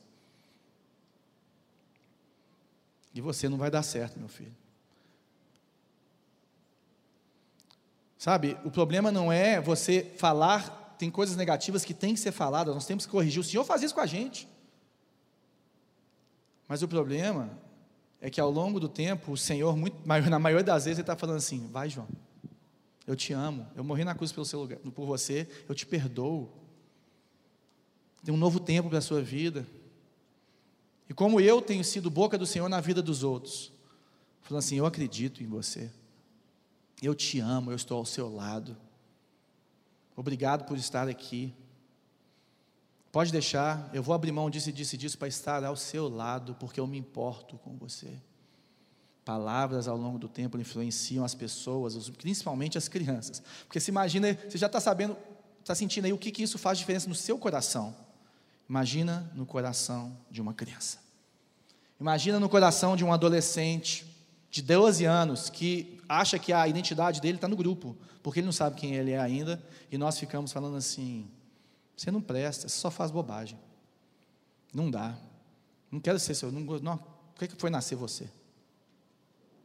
E 3.13 3.21
você 3.21 3.47
não 3.47 3.59
vai 3.59 3.69
dar 3.69 3.83
certo, 3.83 4.17
meu 4.17 4.27
filho. 4.27 4.55
Sabe, 8.17 8.57
o 8.65 8.71
problema 8.71 9.11
não 9.11 9.31
é 9.31 9.61
você 9.61 10.11
falar, 10.17 10.95
tem 10.97 11.11
coisas 11.11 11.35
negativas 11.35 11.85
que 11.85 11.93
têm 11.93 12.15
que 12.15 12.19
ser 12.19 12.31
faladas, 12.31 12.73
nós 12.73 12.87
temos 12.87 13.05
que 13.05 13.11
corrigir. 13.11 13.41
O 13.41 13.43
Senhor 13.43 13.63
faz 13.63 13.83
isso 13.83 13.93
com 13.93 14.01
a 14.01 14.07
gente. 14.07 14.47
Mas 16.67 16.81
o 16.81 16.87
problema 16.87 17.66
é 18.19 18.29
que 18.29 18.41
ao 18.41 18.49
longo 18.49 18.79
do 18.79 18.89
tempo, 18.89 19.31
o 19.31 19.37
Senhor, 19.37 19.75
muito, 19.77 19.97
na 20.05 20.39
maioria 20.39 20.63
das 20.63 20.85
vezes, 20.85 20.97
Ele 20.97 21.03
está 21.03 21.15
falando 21.15 21.37
assim: 21.37 21.67
vai, 21.67 21.89
João, 21.89 22.07
eu 23.05 23.15
te 23.15 23.33
amo, 23.33 23.67
eu 23.75 23.83
morri 23.83 24.03
na 24.03 24.15
cruz 24.15 24.31
pelo 24.31 24.45
seu 24.45 24.59
lugar, 24.59 24.79
por 24.79 25.05
você, 25.05 25.47
eu 25.67 25.75
te 25.75 25.85
perdoo. 25.85 26.51
Tem 28.23 28.33
um 28.33 28.37
novo 28.37 28.59
tempo 28.59 28.89
para 28.89 28.97
a 28.97 29.01
sua 29.01 29.21
vida. 29.21 29.65
E 31.09 31.13
como 31.13 31.39
eu 31.39 31.61
tenho 31.61 31.83
sido 31.83 32.09
boca 32.09 32.37
do 32.37 32.45
Senhor 32.45 32.67
na 32.67 32.81
vida 32.81 33.01
dos 33.01 33.23
outros, 33.23 33.71
falando 34.41 34.59
assim: 34.59 34.75
eu 34.75 34.85
acredito 34.85 35.43
em 35.43 35.47
você, 35.47 35.89
eu 37.01 37.13
te 37.13 37.39
amo, 37.39 37.71
eu 37.71 37.75
estou 37.75 37.97
ao 37.97 38.05
seu 38.05 38.33
lado. 38.33 38.75
Obrigado 40.15 40.65
por 40.65 40.77
estar 40.77 41.07
aqui. 41.07 41.53
Pode 43.11 43.31
deixar, 43.31 43.89
eu 43.93 44.03
vou 44.03 44.13
abrir 44.13 44.31
mão 44.31 44.49
disso 44.49 44.69
e 44.69 44.71
disso 44.71 44.95
e 44.95 44.97
disso 44.97 45.17
para 45.17 45.27
estar 45.27 45.63
ao 45.63 45.75
seu 45.75 46.09
lado, 46.09 46.55
porque 46.59 46.79
eu 46.79 46.87
me 46.87 46.97
importo 46.97 47.57
com 47.57 47.75
você. 47.77 48.21
Palavras 49.23 49.87
ao 49.87 49.97
longo 49.97 50.17
do 50.17 50.27
tempo 50.27 50.57
influenciam 50.57 51.25
as 51.25 51.33
pessoas, 51.33 52.09
principalmente 52.11 52.77
as 52.77 52.87
crianças. 52.87 53.41
Porque 53.65 53.79
se 53.79 53.91
imagina, 53.91 54.37
você 54.47 54.57
já 54.57 54.67
está 54.67 54.79
sabendo, 54.79 55.17
está 55.61 55.73
sentindo 55.73 56.05
aí 56.05 56.13
o 56.13 56.17
que, 56.17 56.31
que 56.31 56.43
isso 56.43 56.57
faz 56.57 56.77
diferença 56.77 57.09
no 57.09 57.15
seu 57.15 57.37
coração. 57.37 57.95
Imagina 58.69 59.31
no 59.33 59.45
coração 59.45 60.15
de 60.29 60.41
uma 60.41 60.53
criança. 60.53 60.99
Imagina 61.99 62.39
no 62.39 62.47
coração 62.47 62.95
de 62.95 63.03
um 63.03 63.11
adolescente 63.11 64.05
de 64.51 64.61
12 64.61 65.05
anos 65.05 65.49
que 65.49 65.99
acha 66.07 66.37
que 66.37 66.53
a 66.53 66.67
identidade 66.67 67.19
dele 67.19 67.37
está 67.37 67.47
no 67.47 67.55
grupo, 67.55 67.97
porque 68.21 68.39
ele 68.39 68.45
não 68.45 68.53
sabe 68.53 68.75
quem 68.75 68.95
ele 68.95 69.11
é 69.11 69.19
ainda, 69.19 69.61
e 69.91 69.97
nós 69.97 70.17
ficamos 70.19 70.51
falando 70.51 70.77
assim: 70.77 71.27
você 71.97 72.11
não 72.11 72.21
presta, 72.21 72.69
você 72.69 72.77
só 72.77 72.91
faz 72.91 73.09
bobagem. 73.09 73.59
Não 74.71 74.91
dá. 74.91 75.17
Não 75.91 75.99
quero 75.99 76.19
ser 76.19 76.35
seu. 76.35 76.51
Não, 76.51 76.61
não, 76.79 76.97
por 76.97 77.47
que 77.47 77.55
foi 77.57 77.71
nascer 77.71 77.95
você? 77.95 78.29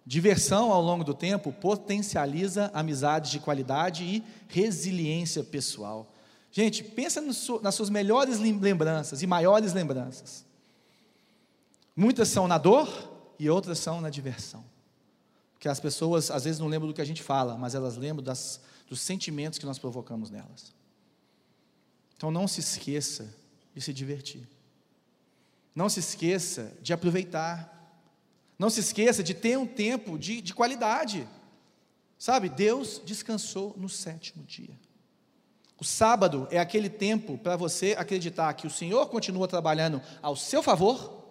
Diversão 0.05 0.73
ao 0.73 0.81
longo 0.81 1.05
do 1.05 1.15
tempo 1.15 1.53
potencializa 1.53 2.71
amizades 2.73 3.31
de 3.31 3.39
qualidade 3.39 4.03
e 4.03 4.25
resiliência 4.49 5.45
pessoal. 5.45 6.11
Gente, 6.51 6.83
pensa 6.83 7.21
nas 7.21 7.75
suas 7.75 7.91
melhores 7.91 8.39
lembranças 8.39 9.23
e 9.23 9.27
maiores 9.27 9.75
lembranças. 9.75 10.45
Muitas 11.95 12.29
são 12.29 12.49
na 12.49 12.57
dor 12.57 12.89
e 13.39 13.49
outras 13.49 13.79
são 13.79 14.01
na 14.01 14.09
diversão. 14.09 14.65
Porque 15.53 15.69
as 15.69 15.79
pessoas 15.79 16.31
às 16.31 16.45
vezes 16.45 16.59
não 16.59 16.67
lembram 16.67 16.89
do 16.89 16.95
que 16.95 17.01
a 17.01 17.07
gente 17.07 17.23
fala, 17.23 17.57
mas 17.57 17.75
elas 17.75 17.97
lembram 17.97 18.25
das, 18.25 18.61
dos 18.89 19.01
sentimentos 19.01 19.59
que 19.59 19.67
nós 19.67 19.79
provocamos 19.79 20.31
nelas. 20.31 20.73
Então 22.23 22.31
não 22.31 22.47
se 22.47 22.61
esqueça 22.61 23.35
de 23.75 23.81
se 23.81 23.93
divertir. 23.93 24.49
Não 25.75 25.89
se 25.89 25.99
esqueça 25.99 26.73
de 26.81 26.93
aproveitar. 26.93 28.01
Não 28.57 28.71
se 28.71 28.79
esqueça 28.79 29.25
de 29.25 29.35
ter 29.35 29.59
um 29.59 29.67
tempo 29.67 30.17
de, 30.17 30.41
de 30.41 30.55
qualidade. 30.55 31.29
Sabe, 32.17 32.49
Deus 32.49 33.03
descansou 33.05 33.75
no 33.77 33.89
sétimo 33.89 34.45
dia. 34.45 34.79
O 35.81 35.83
sábado 35.85 36.47
é 36.49 36.61
aquele 36.61 36.89
tempo 36.89 37.37
para 37.39 37.57
você 37.57 37.97
acreditar 37.99 38.55
que 38.55 38.69
o 38.69 38.71
Senhor 38.71 39.05
continua 39.09 39.49
trabalhando 39.49 40.01
ao 40.23 40.37
seu 40.37 40.63
favor 40.63 41.25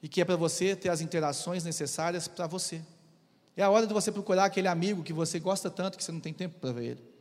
e 0.00 0.08
que 0.08 0.20
é 0.20 0.24
para 0.24 0.36
você 0.36 0.76
ter 0.76 0.88
as 0.88 1.00
interações 1.00 1.64
necessárias 1.64 2.28
para 2.28 2.46
você. 2.46 2.80
É 3.56 3.64
a 3.64 3.70
hora 3.70 3.88
de 3.88 3.92
você 3.92 4.12
procurar 4.12 4.44
aquele 4.44 4.68
amigo 4.68 5.02
que 5.02 5.12
você 5.12 5.40
gosta 5.40 5.68
tanto 5.68 5.98
que 5.98 6.04
você 6.04 6.12
não 6.12 6.20
tem 6.20 6.32
tempo 6.32 6.60
para 6.60 6.70
ver 6.70 6.84
ele. 6.84 7.11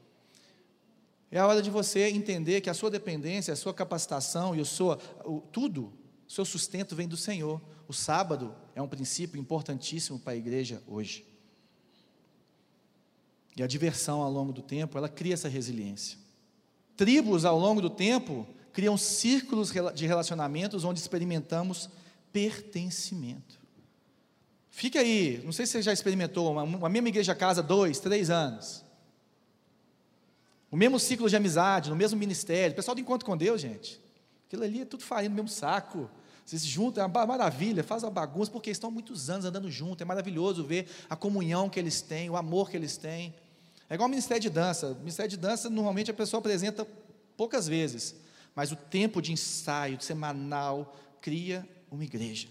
É 1.32 1.40
a 1.40 1.48
hora 1.48 1.62
de 1.62 1.70
você 1.70 2.10
entender 2.10 2.60
que 2.60 2.70
a 2.70 2.74
sua 2.74 2.92
dependência, 2.92 3.54
a 3.54 3.58
sua 3.58 3.74
capacitação 3.74 4.54
e 4.54 4.60
o 4.60 4.66
seu, 4.66 5.00
o, 5.24 5.40
tudo, 5.40 5.94
o 6.28 6.32
seu 6.32 6.44
sustento 6.44 6.94
vem 6.94 7.08
do 7.08 7.16
Senhor. 7.16 7.62
O 7.88 7.94
sábado 7.94 8.54
é 8.76 8.82
um 8.82 8.88
princípio 8.88 9.40
importantíssimo 9.40 10.20
para 10.20 10.34
a 10.34 10.36
igreja 10.36 10.84
hoje. 10.86 11.26
E 13.56 13.64
a 13.64 13.68
diversão 13.68 14.22
ao 14.22 14.32
longo 14.32 14.52
do 14.52 14.62
tempo, 14.62 14.98
ela 14.98 15.08
cria 15.08 15.34
essa 15.34 15.48
resiliência. 15.48 16.18
Tribos 16.98 17.46
ao 17.46 17.58
longo 17.58 17.82
do 17.82 17.90
tempo 17.90 18.46
criam 18.74 18.98
círculos 18.98 19.72
de 19.94 20.06
relacionamentos 20.06 20.84
onde 20.84 21.00
experimentamos 21.00 21.90
pertencimento. 22.32 23.60
Fica 24.70 25.00
aí, 25.00 25.42
não 25.44 25.52
sei 25.52 25.66
se 25.66 25.74
você 25.74 25.82
já 25.82 25.94
experimentou, 25.94 26.52
uma, 26.52 26.64
uma 26.64 26.90
mesma 26.90 27.10
igreja 27.10 27.36
casa, 27.36 27.62
dois, 27.62 28.00
três 28.00 28.30
anos. 28.30 28.84
O 30.72 30.78
mesmo 30.78 30.98
ciclo 30.98 31.30
de 31.30 31.36
amizade, 31.36 31.90
no 31.90 31.96
mesmo 31.98 32.18
ministério. 32.18 32.72
O 32.72 32.76
pessoal 32.76 32.96
do 32.96 33.02
encontro 33.02 33.26
com 33.26 33.36
Deus, 33.36 33.60
gente. 33.60 34.00
Aquilo 34.48 34.64
ali 34.64 34.82
é 34.82 34.86
tudo 34.86 35.04
farinha 35.04 35.30
no 35.30 35.36
mesmo 35.36 35.50
saco. 35.50 36.10
Vocês 36.46 36.62
se 36.62 36.68
juntam, 36.68 37.04
é 37.04 37.08
uma 37.08 37.26
maravilha, 37.26 37.84
faz 37.84 38.04
uma 38.04 38.10
bagunça, 38.10 38.50
porque 38.50 38.72
estão 38.72 38.90
muitos 38.90 39.30
anos 39.30 39.46
andando 39.46 39.70
juntos. 39.70 40.02
É 40.02 40.06
maravilhoso 40.06 40.64
ver 40.64 40.88
a 41.10 41.16
comunhão 41.16 41.70
que 41.70 41.78
eles 41.78 42.02
têm, 42.02 42.30
o 42.30 42.38
amor 42.38 42.70
que 42.70 42.78
eles 42.78 42.96
têm. 42.96 43.36
É 43.90 43.96
igual 43.96 44.08
o 44.08 44.10
ministério 44.10 44.42
de 44.42 44.50
dança. 44.50 44.88
O 44.88 44.96
ministério 44.96 45.30
de 45.30 45.38
dança, 45.38 45.70
normalmente 45.70 46.10
a 46.10 46.14
pessoa 46.14 46.40
apresenta 46.40 46.88
poucas 47.36 47.68
vezes, 47.68 48.16
mas 48.56 48.72
o 48.72 48.76
tempo 48.76 49.22
de 49.22 49.34
ensaio 49.34 50.00
semanal 50.02 50.98
cria 51.20 51.68
uma 51.92 52.04
igreja, 52.04 52.48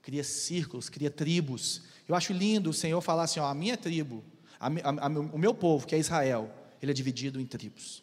cria 0.00 0.22
círculos, 0.22 0.88
cria 0.88 1.10
tribos. 1.10 1.82
Eu 2.06 2.14
acho 2.14 2.32
lindo 2.32 2.70
o 2.70 2.74
Senhor 2.74 3.00
falar 3.00 3.24
assim: 3.24 3.40
ó, 3.40 3.46
a 3.46 3.54
minha 3.54 3.76
tribo, 3.76 4.22
a, 4.60 4.68
a, 4.68 5.06
a, 5.06 5.08
o 5.08 5.38
meu 5.38 5.54
povo, 5.54 5.86
que 5.86 5.94
é 5.94 5.98
Israel, 5.98 6.50
ele 6.84 6.90
é 6.90 6.94
dividido 6.94 7.40
em 7.40 7.46
tribos. 7.46 8.02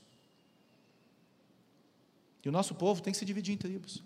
E 2.44 2.50
o 2.50 2.52
nosso 2.52 2.74
povo 2.74 3.02
tem 3.02 3.14
que 3.14 3.20
se 3.20 3.26
dividir 3.26 3.54
em 3.54 3.58
tribos. 3.58 4.04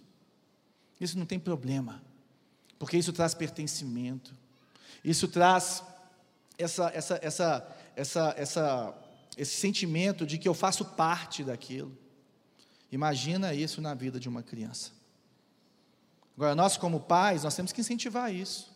Isso 1.00 1.18
não 1.18 1.26
tem 1.26 1.40
problema, 1.40 2.04
porque 2.78 2.98
isso 2.98 3.14
traz 3.14 3.34
pertencimento, 3.34 4.34
isso 5.04 5.28
traz 5.28 5.84
essa, 6.58 6.90
essa, 6.94 7.20
essa, 7.22 7.78
essa, 7.96 8.34
essa, 8.38 8.96
esse 9.38 9.56
sentimento 9.56 10.26
de 10.26 10.38
que 10.38 10.48
eu 10.48 10.54
faço 10.54 10.84
parte 10.84 11.44
daquilo. 11.44 11.98
Imagina 12.92 13.54
isso 13.54 13.82
na 13.82 13.94
vida 13.94 14.20
de 14.20 14.28
uma 14.28 14.44
criança. 14.44 14.92
Agora, 16.36 16.54
nós, 16.54 16.76
como 16.76 17.00
pais, 17.00 17.44
nós 17.44 17.56
temos 17.56 17.72
que 17.72 17.80
incentivar 17.80 18.34
isso. 18.34 18.75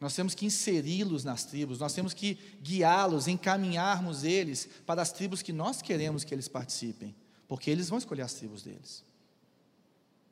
Nós 0.00 0.14
temos 0.14 0.34
que 0.34 0.46
inseri-los 0.46 1.24
nas 1.24 1.44
tribos, 1.44 1.78
nós 1.78 1.92
temos 1.92 2.14
que 2.14 2.38
guiá-los, 2.62 3.28
encaminharmos 3.28 4.24
eles 4.24 4.68
para 4.86 5.02
as 5.02 5.12
tribos 5.12 5.42
que 5.42 5.52
nós 5.52 5.82
queremos 5.82 6.24
que 6.24 6.34
eles 6.34 6.48
participem, 6.48 7.14
porque 7.46 7.70
eles 7.70 7.90
vão 7.90 7.98
escolher 7.98 8.22
as 8.22 8.32
tribos 8.32 8.62
deles. 8.62 9.04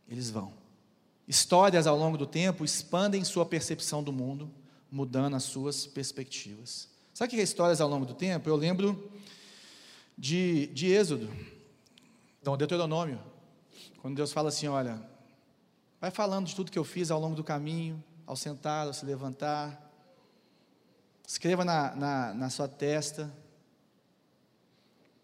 Eles 0.09 0.31
vão. 0.31 0.55
Histórias 1.27 1.87
ao 1.87 1.99
longo 1.99 2.17
do 2.17 2.27
tempo 2.27 2.65
expandem 2.65 3.23
sua 3.25 3.45
percepção 3.45 4.03
do 4.03 4.11
mundo, 4.11 4.51
mudando 4.91 5.37
as 5.37 5.43
suas 5.43 5.87
perspectivas. 5.87 6.89
Sabe 7.13 7.31
que 7.31 7.41
é 7.41 7.43
histórias 7.43 7.83
ao 7.83 7.89
longo 7.89 8.07
do 8.07 8.15
tempo? 8.15 8.49
Eu 8.49 8.57
lembro 8.57 9.13
de, 10.17 10.69
de 10.69 10.87
Êxodo, 10.87 11.31
então, 12.41 12.57
Deuteronômio, 12.57 13.21
quando 14.01 14.17
Deus 14.17 14.33
fala 14.33 14.49
assim: 14.49 14.67
olha, 14.67 14.99
vai 16.01 16.11
falando 16.11 16.47
de 16.47 16.57
tudo 16.57 16.73
que 16.73 16.79
eu 16.79 16.85
fiz 16.85 17.11
ao 17.11 17.21
longo 17.21 17.37
do 17.37 17.45
caminho, 17.45 18.03
ao 18.29 18.37
sentar, 18.37 18.87
ao 18.87 18.93
se 18.93 19.07
levantar. 19.07 19.91
Escreva 21.27 21.65
na, 21.65 21.97
na, 21.97 22.35
na 22.35 22.51
sua 22.51 22.69
testa. 22.69 23.33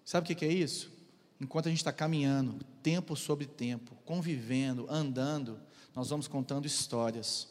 Sabe 0.06 0.32
o 0.32 0.36
que 0.36 0.44
é 0.44 0.50
isso? 0.50 0.90
Enquanto 1.38 1.66
a 1.66 1.68
gente 1.68 1.78
está 1.78 1.92
caminhando, 1.92 2.64
tempo 2.82 3.14
sobre 3.14 3.44
tempo, 3.44 3.94
convivendo, 4.06 4.86
andando, 4.88 5.60
nós 5.94 6.08
vamos 6.08 6.26
contando 6.26 6.64
histórias 6.64 7.48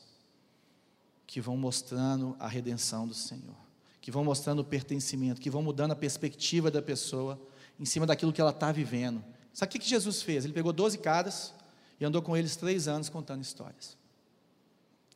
que 1.28 1.39
vão 1.39 1.56
mostrando 1.56 2.36
a 2.39 2.48
redenção 2.48 3.08
do 3.08 3.13
Senhor, 3.13 3.56
que 4.02 4.10
vão 4.10 4.24
mostrando 4.24 4.60
o 4.60 4.66
pertencimento, 4.66 5.39
que 5.39 5.52
vão 5.52 5.62
mudando 5.62 5.92
a 5.92 5.96
perspectiva 5.96 6.72
da 6.72 6.82
pessoa 6.82 7.39
em 7.80 7.86
cima 7.86 8.08
daquilo 8.08 8.34
que 8.34 8.42
ela 8.42 8.50
está 8.50 8.72
vivendo. 8.72 9.24
Sabe 9.54 9.78
o 9.78 9.80
que 9.80 9.88
Jesus 9.88 10.24
fez? 10.24 10.46
Ele 10.46 10.54
pegou 10.54 10.74
12 10.74 10.98
caras 10.98 11.54
e 12.00 12.06
andou 12.06 12.24
com 12.24 12.36
eles 12.36 12.56
três 12.56 12.88
anos 12.88 13.08
contando 13.08 13.44
histórias 13.44 14.02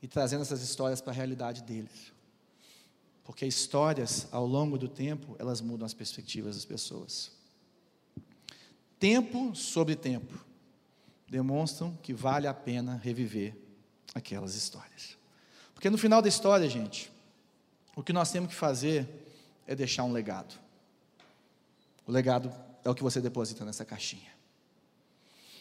e 0.01 0.07
trazendo 0.07 0.41
essas 0.41 0.61
histórias 0.61 1.01
para 1.01 1.11
a 1.11 1.15
realidade 1.15 1.63
deles. 1.63 2.13
Porque 3.23 3.45
histórias, 3.45 4.27
ao 4.31 4.45
longo 4.45 4.77
do 4.77 4.87
tempo, 4.87 5.35
elas 5.37 5.59
mudam 5.59 5.85
as 5.85 5.93
perspectivas 5.93 6.55
das 6.55 6.65
pessoas. 6.65 7.31
Tempo 8.99 9.53
sobre 9.55 9.95
tempo 9.95 10.45
demonstram 11.27 11.95
que 12.01 12.13
vale 12.13 12.47
a 12.47 12.53
pena 12.53 12.95
reviver 12.95 13.55
aquelas 14.15 14.55
histórias. 14.55 15.17
Porque 15.73 15.89
no 15.89 15.97
final 15.97 16.21
da 16.21 16.29
história, 16.29 16.69
gente, 16.69 17.11
o 17.95 18.01
que 18.01 18.13
nós 18.13 18.31
temos 18.31 18.49
que 18.49 18.55
fazer 18.55 19.07
é 19.67 19.75
deixar 19.75 20.03
um 20.03 20.11
legado. 20.11 20.57
O 22.05 22.11
legado 22.11 22.51
é 22.83 22.89
o 22.89 22.95
que 22.95 23.03
você 23.03 23.19
deposita 23.19 23.65
nessa 23.65 23.83
caixinha. 23.83 24.31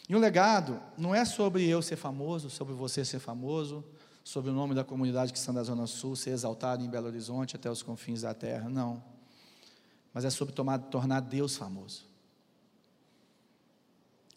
E 0.07 0.15
o 0.15 0.19
legado 0.19 0.81
não 0.97 1.13
é 1.13 1.25
sobre 1.25 1.67
eu 1.67 1.81
ser 1.81 1.97
famoso, 1.97 2.49
sobre 2.49 2.73
você 2.73 3.03
ser 3.03 3.19
famoso, 3.19 3.83
sobre 4.27 4.51
o 4.51 4.53
nome 4.53 4.75
da 4.75 4.83
comunidade 4.83 5.31
que 5.31 5.39
está 5.39 5.53
na 5.53 5.63
Zona 5.63 5.87
Sul 5.87 6.13
ser 6.13 6.31
exaltado 6.31 6.83
em 6.83 6.89
Belo 6.89 7.07
Horizonte 7.07 7.55
até 7.55 7.71
os 7.71 7.81
confins 7.81 8.23
da 8.23 8.33
terra, 8.33 8.67
não. 8.67 9.01
Mas 10.13 10.25
é 10.25 10.29
sobre 10.29 10.53
tomar, 10.53 10.79
tornar 10.79 11.21
Deus 11.21 11.55
famoso. 11.55 12.03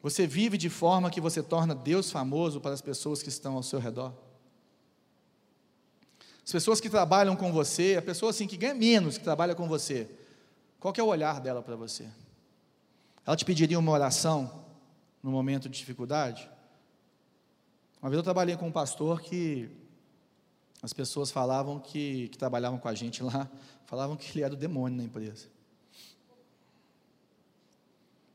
Você 0.01 0.29
vive 0.29 0.57
de 0.57 0.71
forma 0.71 1.11
que 1.11 1.21
você 1.21 1.43
torna 1.43 1.75
Deus 1.75 2.09
famoso 2.09 2.61
para 2.61 2.73
as 2.73 2.81
pessoas 2.81 3.21
que 3.21 3.29
estão 3.29 3.57
ao 3.57 3.65
seu 3.65 3.81
redor. 3.81 4.13
As 6.45 6.53
pessoas 6.53 6.81
que 6.81 6.89
trabalham 6.89 7.35
com 7.35 7.51
você, 7.51 7.97
a 7.99 8.03
pessoa 8.03 8.31
assim 8.31 8.47
que 8.47 8.57
ganha 8.57 8.75
menos 8.75 9.19
que 9.19 9.25
trabalha 9.25 9.57
com 9.57 9.67
você, 9.67 10.09
qual 10.79 10.95
é 10.97 11.03
o 11.03 11.07
olhar 11.07 11.41
dela 11.41 11.63
para 11.63 11.75
você? 11.75 12.09
Ela 13.27 13.37
te 13.37 13.45
pediria 13.45 13.77
uma 13.77 13.91
oração 13.91 14.67
no 15.21 15.33
momento 15.33 15.69
de 15.69 15.77
dificuldade? 15.77 16.49
Uma 18.01 18.09
vez 18.09 18.19
eu 18.19 18.23
trabalhei 18.23 18.57
com 18.57 18.69
um 18.69 18.73
pastor 18.73 19.21
que 19.21 19.80
as 20.83 20.93
pessoas 20.93 21.31
falavam 21.31 21.79
que, 21.79 22.29
que 22.29 22.39
trabalhavam 22.39 22.79
com 22.79 22.89
a 22.89 22.95
gente 22.95 23.23
lá, 23.23 23.49
falavam 23.87 24.17
que 24.17 24.31
ele 24.31 24.43
era 24.43 24.55
o 24.55 24.57
demônio 24.57 24.97
na 24.97 25.05
empresa. 25.05 25.47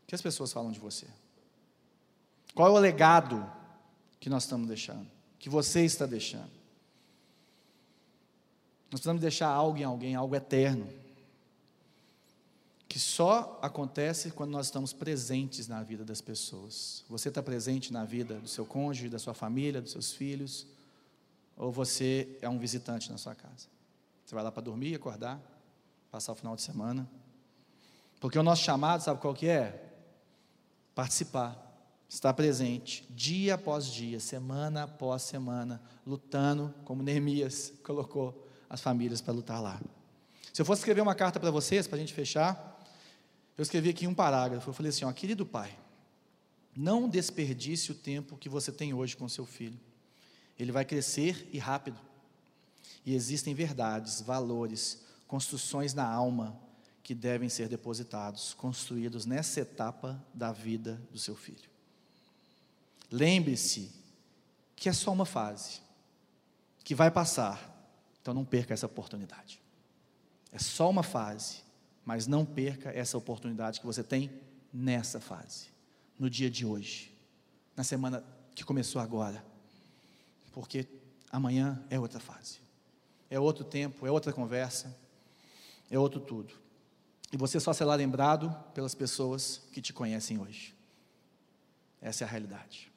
que 0.08 0.14
as 0.14 0.22
pessoas 0.22 0.54
falam 0.54 0.72
de 0.72 0.80
você? 0.80 1.08
Qual 2.54 2.68
é 2.68 2.72
o 2.72 2.80
legado 2.80 3.46
que 4.20 4.30
nós 4.30 4.44
estamos 4.44 4.68
deixando? 4.68 5.08
Que 5.40 5.50
você 5.50 5.84
está 5.84 6.06
deixando? 6.06 6.52
Nós 8.92 9.02
precisamos 9.02 9.22
deixar 9.22 9.50
algo 9.50 9.78
em 9.78 9.84
alguém, 9.84 10.16
algo 10.16 10.36
eterno. 10.36 10.88
Que 12.88 13.00
só 13.00 13.60
acontece 13.62 14.32
quando 14.32 14.52
nós 14.52 14.68
estamos 14.68 14.94
presentes 14.94 15.68
na 15.68 15.84
vida 15.84 16.06
das 16.06 16.22
pessoas. 16.22 17.04
Você 17.10 17.28
está 17.28 17.44
presente 17.44 17.92
na 17.92 18.06
vida 18.06 18.40
do 18.40 18.48
seu 18.48 18.66
cônjuge, 18.66 19.10
da 19.10 19.20
sua 19.20 19.34
família, 19.34 19.82
dos 19.82 19.92
seus 19.92 20.14
filhos? 20.14 20.66
Ou 21.56 21.72
você 21.72 22.38
é 22.42 22.50
um 22.50 22.60
visitante 22.60 23.12
na 23.12 23.18
sua 23.18 23.34
casa? 23.34 23.68
Você 24.26 24.34
vai 24.36 24.44
lá 24.44 24.52
para 24.52 24.62
dormir, 24.62 24.96
acordar, 24.96 25.40
passar 26.12 26.32
o 26.32 26.36
final 26.36 26.56
de 26.56 26.62
semana. 26.62 27.10
Porque 28.20 28.38
o 28.38 28.44
nosso 28.44 28.64
chamado, 28.64 29.02
sabe 29.02 29.22
qual 29.22 29.34
que 29.34 29.48
é? 29.48 29.94
Participar, 30.94 31.62
estar 32.10 32.34
presente, 32.34 33.06
dia 33.10 33.56
após 33.56 33.86
dia, 33.86 34.20
semana 34.20 34.84
após 34.84 35.22
semana, 35.22 35.82
lutando, 36.06 36.74
como 36.84 37.04
Neemias 37.04 37.74
colocou 37.84 38.48
as 38.70 38.82
famílias 38.82 39.22
para 39.22 39.34
lutar 39.34 39.62
lá. 39.62 39.80
Se 40.52 40.62
eu 40.62 40.66
fosse 40.66 40.82
escrever 40.82 41.02
uma 41.02 41.16
carta 41.16 41.40
para 41.40 41.52
vocês, 41.52 41.88
para 41.88 41.98
a 41.98 42.00
gente 42.00 42.14
fechar, 42.14 42.82
eu 43.58 43.62
escrevi 43.62 43.90
aqui 43.90 44.08
um 44.08 44.14
parágrafo. 44.14 44.70
Eu 44.70 44.74
falei 44.74 44.90
assim: 44.90 45.06
ó, 45.06 45.12
querido 45.12 45.46
pai, 45.46 45.78
não 46.76 47.08
desperdice 47.10 47.92
o 47.92 47.96
tempo 47.96 48.38
que 48.38 48.50
você 48.50 48.72
tem 48.72 48.94
hoje 48.94 49.16
com 49.16 49.28
seu 49.28 49.46
filho. 49.46 49.80
Ele 50.58 50.72
vai 50.72 50.86
crescer 50.86 51.50
e 51.52 51.58
rápido. 51.58 52.00
E 53.06 53.14
existem 53.14 53.54
verdades, 53.54 54.22
valores, 54.22 55.02
construções 55.28 55.94
na 55.94 56.08
alma 56.08 56.60
que 57.04 57.14
devem 57.14 57.50
ser 57.50 57.68
depositados, 57.68 58.54
construídos 58.54 59.26
nessa 59.26 59.62
etapa 59.62 60.20
da 60.34 60.52
vida 60.52 61.00
do 61.12 61.20
seu 61.20 61.36
filho. 61.36 61.70
Lembre-se 63.12 63.92
que 64.76 64.90
é 64.90 64.94
só 64.94 65.12
uma 65.14 65.26
fase, 65.26 65.82
que 66.84 66.96
vai 66.96 67.12
passar, 67.12 67.72
então 68.22 68.34
não 68.34 68.44
perca 68.44 68.74
essa 68.74 68.88
oportunidade. 68.88 69.62
É 70.52 70.58
só 70.58 70.90
uma 70.90 71.04
fase, 71.04 71.62
mas 72.04 72.28
não 72.28 72.46
perca 72.46 72.90
essa 72.90 73.18
oportunidade 73.18 73.80
que 73.80 73.86
você 73.86 74.04
tem 74.04 74.32
nessa 74.74 75.20
fase, 75.20 75.68
no 76.18 76.30
dia 76.30 76.50
de 76.50 76.66
hoje, 76.66 77.16
na 77.76 77.84
semana 77.84 78.24
que 78.56 78.64
começou 78.64 79.02
agora, 79.02 79.46
porque 80.56 80.88
amanhã 81.32 81.86
é 81.92 82.00
outra 82.00 82.20
fase 82.20 82.66
é 83.30 83.40
outro 83.40 83.64
tempo, 83.64 84.06
é 84.06 84.12
outra 84.12 84.32
conversa, 84.32 84.96
é 85.90 85.98
outro 85.98 86.20
tudo. 86.20 86.54
E 87.32 87.38
você 87.38 87.60
só 87.60 87.74
será 87.74 87.94
lembrado 87.96 88.56
pelas 88.74 88.96
pessoas 88.96 89.62
que 89.72 89.82
te 89.82 89.92
conhecem 89.92 90.40
hoje. 90.40 90.74
Essa 92.02 92.24
é 92.24 92.28
a 92.28 92.30
realidade. 92.30 92.92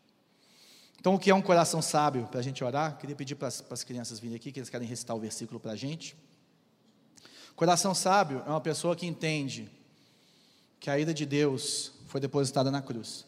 Então, 1.00 1.14
o 1.14 1.18
que 1.18 1.30
é 1.30 1.34
um 1.34 1.42
coração 1.42 1.80
sábio 1.80 2.26
para 2.26 2.40
a 2.40 2.42
gente 2.42 2.62
orar? 2.62 2.98
Queria 2.98 3.16
pedir 3.16 3.34
para 3.36 3.48
as, 3.48 3.60
para 3.60 3.74
as 3.74 3.84
crianças 3.84 4.18
virem 4.18 4.36
aqui, 4.36 4.52
que 4.52 4.58
eles 4.58 4.68
querem 4.68 4.86
recitar 4.86 5.16
o 5.16 5.20
versículo 5.20 5.58
para 5.58 5.72
a 5.72 5.76
gente. 5.76 6.16
Coração 7.56 7.94
sábio 7.94 8.42
é 8.46 8.50
uma 8.50 8.60
pessoa 8.60 8.94
que 8.94 9.06
entende 9.06 9.70
que 10.78 10.90
a 10.90 10.98
ira 10.98 11.14
de 11.14 11.24
Deus 11.24 11.92
foi 12.06 12.20
depositada 12.20 12.70
na 12.70 12.82
cruz. 12.82 13.24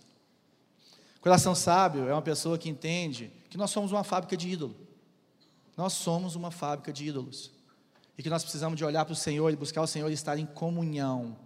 Coração 1.21 1.55
sábio 1.55 2.09
é 2.09 2.13
uma 2.13 2.23
pessoa 2.23 2.59
que 2.59 2.69
entende 2.69 3.33
que 3.51 3.59
nós 3.59 3.71
somos 3.71 3.91
uma 3.91 4.05
fábrica 4.05 4.37
de 4.37 4.49
ídolo. 4.49 4.77
Nós 5.77 5.93
somos 5.93 6.37
uma 6.37 6.51
fábrica 6.51 6.93
de 6.93 7.07
ídolos. 7.07 7.51
E 8.17 8.23
que 8.23 8.31
nós 8.31 8.43
precisamos 8.43 8.79
de 8.79 8.85
olhar 8.85 9.05
para 9.05 9.13
o 9.13 9.17
Senhor 9.17 9.51
e 9.53 9.57
buscar 9.57 9.83
o 9.83 9.87
Senhor 9.87 10.09
e 10.09 10.15
estar 10.15 10.39
em 10.39 10.47
comunhão 10.47 11.37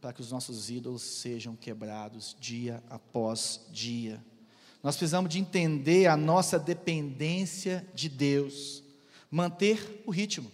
para 0.00 0.12
que 0.12 0.20
os 0.20 0.30
nossos 0.30 0.70
ídolos 0.70 1.02
sejam 1.02 1.54
quebrados 1.54 2.36
dia 2.38 2.82
após 2.88 3.60
dia. 3.70 4.22
Nós 4.82 4.96
precisamos 4.96 5.30
de 5.30 5.38
entender 5.38 6.06
a 6.06 6.16
nossa 6.16 6.58
dependência 6.58 7.86
de 7.94 8.08
Deus, 8.08 8.82
manter 9.30 10.02
o 10.04 10.10
ritmo. 10.10 10.50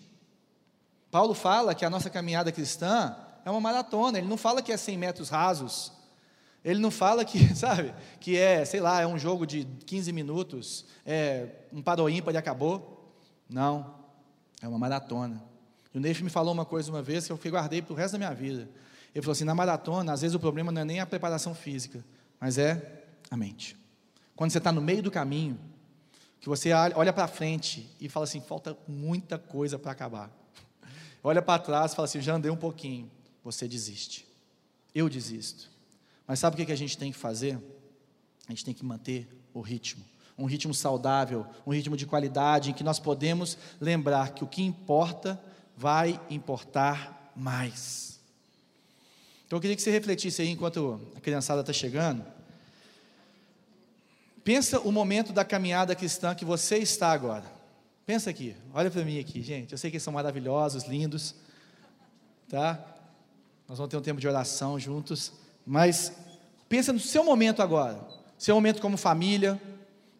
Paulo 1.10 1.32
fala 1.32 1.74
que 1.74 1.84
a 1.84 1.90
nossa 1.90 2.10
caminhada 2.10 2.52
cristã 2.52 3.16
é 3.44 3.50
uma 3.50 3.60
maratona, 3.60 4.18
ele 4.18 4.28
não 4.28 4.36
fala 4.36 4.62
que 4.62 4.70
é 4.70 4.76
100 4.76 4.98
metros 4.98 5.28
rasos, 5.30 5.92
ele 6.70 6.80
não 6.80 6.90
fala 6.90 7.24
que, 7.24 7.38
sabe, 7.56 7.94
que 8.20 8.36
é, 8.36 8.62
sei 8.64 8.80
lá, 8.80 9.00
é 9.00 9.06
um 9.06 9.18
jogo 9.18 9.46
de 9.46 9.64
15 9.86 10.12
minutos, 10.12 10.84
é 11.06 11.48
um 11.72 11.80
paro 11.80 12.08
ímpar 12.10 12.34
e 12.34 12.36
acabou. 12.36 13.10
Não, 13.48 13.94
é 14.60 14.68
uma 14.68 14.78
maratona. 14.78 15.42
E 15.94 15.96
o 15.96 16.00
Neif 16.00 16.22
me 16.22 16.28
falou 16.28 16.52
uma 16.52 16.66
coisa 16.66 16.90
uma 16.90 17.00
vez 17.00 17.26
que 17.26 17.32
eu 17.32 17.38
guardei 17.50 17.80
para 17.80 17.94
o 17.94 17.96
resto 17.96 18.12
da 18.12 18.18
minha 18.18 18.34
vida. 18.34 18.68
Ele 19.14 19.22
falou 19.22 19.32
assim: 19.32 19.44
na 19.44 19.54
maratona, 19.54 20.12
às 20.12 20.20
vezes 20.20 20.34
o 20.34 20.38
problema 20.38 20.70
não 20.70 20.82
é 20.82 20.84
nem 20.84 21.00
a 21.00 21.06
preparação 21.06 21.54
física, 21.54 22.04
mas 22.38 22.58
é 22.58 23.04
a 23.30 23.36
mente. 23.36 23.74
Quando 24.36 24.50
você 24.50 24.58
está 24.58 24.70
no 24.70 24.82
meio 24.82 25.02
do 25.02 25.10
caminho, 25.10 25.58
que 26.38 26.50
você 26.50 26.70
olha 26.94 27.14
para 27.14 27.26
frente 27.26 27.88
e 27.98 28.10
fala 28.10 28.24
assim: 28.24 28.42
falta 28.42 28.76
muita 28.86 29.38
coisa 29.38 29.78
para 29.78 29.92
acabar. 29.92 30.30
Olha 31.24 31.42
para 31.42 31.60
trás 31.60 31.92
e 31.92 31.96
fala 31.96 32.06
assim: 32.06 32.20
já 32.20 32.34
andei 32.34 32.50
um 32.50 32.56
pouquinho. 32.56 33.10
Você 33.42 33.66
desiste. 33.66 34.28
Eu 34.94 35.08
desisto. 35.08 35.77
Mas 36.28 36.38
sabe 36.38 36.62
o 36.62 36.66
que 36.66 36.70
a 36.70 36.76
gente 36.76 36.98
tem 36.98 37.10
que 37.10 37.16
fazer? 37.16 37.58
A 38.46 38.52
gente 38.52 38.62
tem 38.62 38.74
que 38.74 38.84
manter 38.84 39.26
o 39.54 39.62
ritmo. 39.62 40.04
Um 40.36 40.44
ritmo 40.44 40.74
saudável, 40.74 41.46
um 41.66 41.72
ritmo 41.72 41.96
de 41.96 42.06
qualidade, 42.06 42.70
em 42.70 42.74
que 42.74 42.84
nós 42.84 42.98
podemos 42.98 43.56
lembrar 43.80 44.34
que 44.34 44.44
o 44.44 44.46
que 44.46 44.62
importa 44.62 45.40
vai 45.74 46.20
importar 46.28 47.32
mais. 47.34 48.20
Então 49.46 49.56
eu 49.56 49.60
queria 49.60 49.74
que 49.74 49.80
você 49.80 49.90
refletisse 49.90 50.42
aí 50.42 50.50
enquanto 50.50 51.00
a 51.16 51.20
criançada 51.20 51.62
está 51.62 51.72
chegando. 51.72 52.22
Pensa 54.44 54.78
o 54.80 54.92
momento 54.92 55.32
da 55.32 55.44
caminhada 55.44 55.94
cristã 55.94 56.34
que 56.34 56.44
você 56.44 56.76
está 56.76 57.10
agora. 57.10 57.50
Pensa 58.04 58.28
aqui, 58.28 58.54
olha 58.74 58.90
para 58.90 59.04
mim 59.04 59.18
aqui, 59.18 59.42
gente. 59.42 59.72
Eu 59.72 59.78
sei 59.78 59.90
que 59.90 59.96
eles 59.96 60.02
são 60.02 60.12
maravilhosos, 60.12 60.84
lindos, 60.84 61.34
tá? 62.48 62.78
Nós 63.66 63.78
vamos 63.78 63.90
ter 63.90 63.96
um 63.96 64.02
tempo 64.02 64.20
de 64.20 64.28
oração 64.28 64.78
juntos. 64.78 65.32
Mas 65.68 66.10
pensa 66.66 66.94
no 66.94 66.98
seu 66.98 67.22
momento 67.22 67.60
agora. 67.60 68.00
Seu 68.38 68.54
momento 68.54 68.80
como 68.80 68.96
família. 68.96 69.60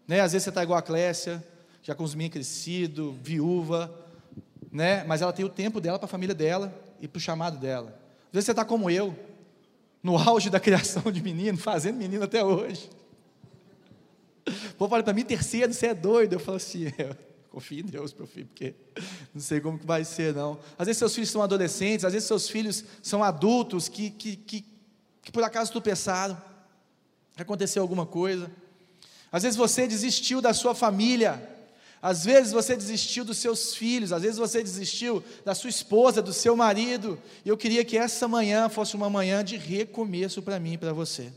Né? 0.07 0.20
Às 0.20 0.32
vezes 0.32 0.44
você 0.44 0.51
está 0.51 0.62
igual 0.62 0.78
a 0.78 0.82
Clécia, 0.82 1.42
já 1.82 1.94
com 1.94 2.05
os 2.05 2.14
meninos 2.14 2.34
crescidos, 2.34 3.14
viúva. 3.22 3.90
Né? 4.70 5.05
Mas 5.05 5.22
ela 5.22 5.32
tem 5.32 5.46
o 5.46 5.49
tempo 5.49 5.80
dela 5.80 5.99
para 5.99 6.05
a 6.05 6.09
família 6.09 6.34
dela 6.34 6.70
e 7.01 7.09
para 7.09 7.16
o 7.16 7.20
chamado 7.20 7.57
dela. 7.57 7.99
Às 8.26 8.34
vezes 8.34 8.44
você 8.44 8.51
está 8.51 8.62
como 8.62 8.90
eu, 8.90 9.16
no 10.03 10.18
auge 10.20 10.51
da 10.51 10.61
criação 10.61 11.11
de 11.11 11.22
menino, 11.22 11.57
fazendo 11.57 11.96
menino 11.96 12.24
até 12.24 12.44
hoje. 12.44 12.90
O 14.46 14.74
povo 14.76 14.90
fala 14.90 15.03
para 15.03 15.14
mim, 15.14 15.24
terceiro, 15.24 15.72
você 15.72 15.86
é 15.86 15.94
doido. 15.94 16.34
Eu 16.34 16.40
falo 16.40 16.59
assim, 16.59 16.88
é, 16.99 17.16
confio 17.51 17.80
em 17.80 17.86
Deus, 17.86 18.12
meu 18.12 18.26
filho, 18.26 18.49
porque 18.49 18.74
não 19.34 19.40
sei 19.40 19.62
como 19.62 19.78
que 19.78 19.86
vai 19.86 20.05
ser, 20.05 20.34
não. 20.34 20.59
Às 20.78 20.86
vezes 20.86 20.99
seus 20.99 21.14
filhos 21.14 21.30
são 21.30 21.40
adolescentes, 21.40 22.05
às 22.05 22.12
vezes 22.12 22.28
seus 22.28 22.51
filhos 22.51 22.84
são 23.03 23.24
adultos 23.24 23.88
que, 23.88 24.11
que, 24.11 24.36
que 24.36 24.67
que 25.28 25.32
por 25.32 25.44
acaso 25.44 25.70
tropeçaram, 25.70 26.40
aconteceu 27.36 27.82
alguma 27.82 28.06
coisa. 28.06 28.50
Às 29.30 29.42
vezes 29.42 29.58
você 29.58 29.86
desistiu 29.86 30.40
da 30.40 30.54
sua 30.54 30.74
família, 30.74 31.46
às 32.00 32.24
vezes 32.24 32.50
você 32.50 32.74
desistiu 32.74 33.26
dos 33.26 33.36
seus 33.36 33.74
filhos, 33.74 34.10
às 34.10 34.22
vezes 34.22 34.38
você 34.38 34.62
desistiu 34.62 35.22
da 35.44 35.54
sua 35.54 35.68
esposa, 35.68 36.22
do 36.22 36.32
seu 36.32 36.56
marido. 36.56 37.20
E 37.44 37.48
eu 37.50 37.58
queria 37.58 37.84
que 37.84 37.98
essa 37.98 38.26
manhã 38.26 38.70
fosse 38.70 38.96
uma 38.96 39.10
manhã 39.10 39.44
de 39.44 39.58
recomeço 39.58 40.40
para 40.40 40.58
mim 40.58 40.72
e 40.72 40.78
para 40.78 40.94
você. 40.94 41.30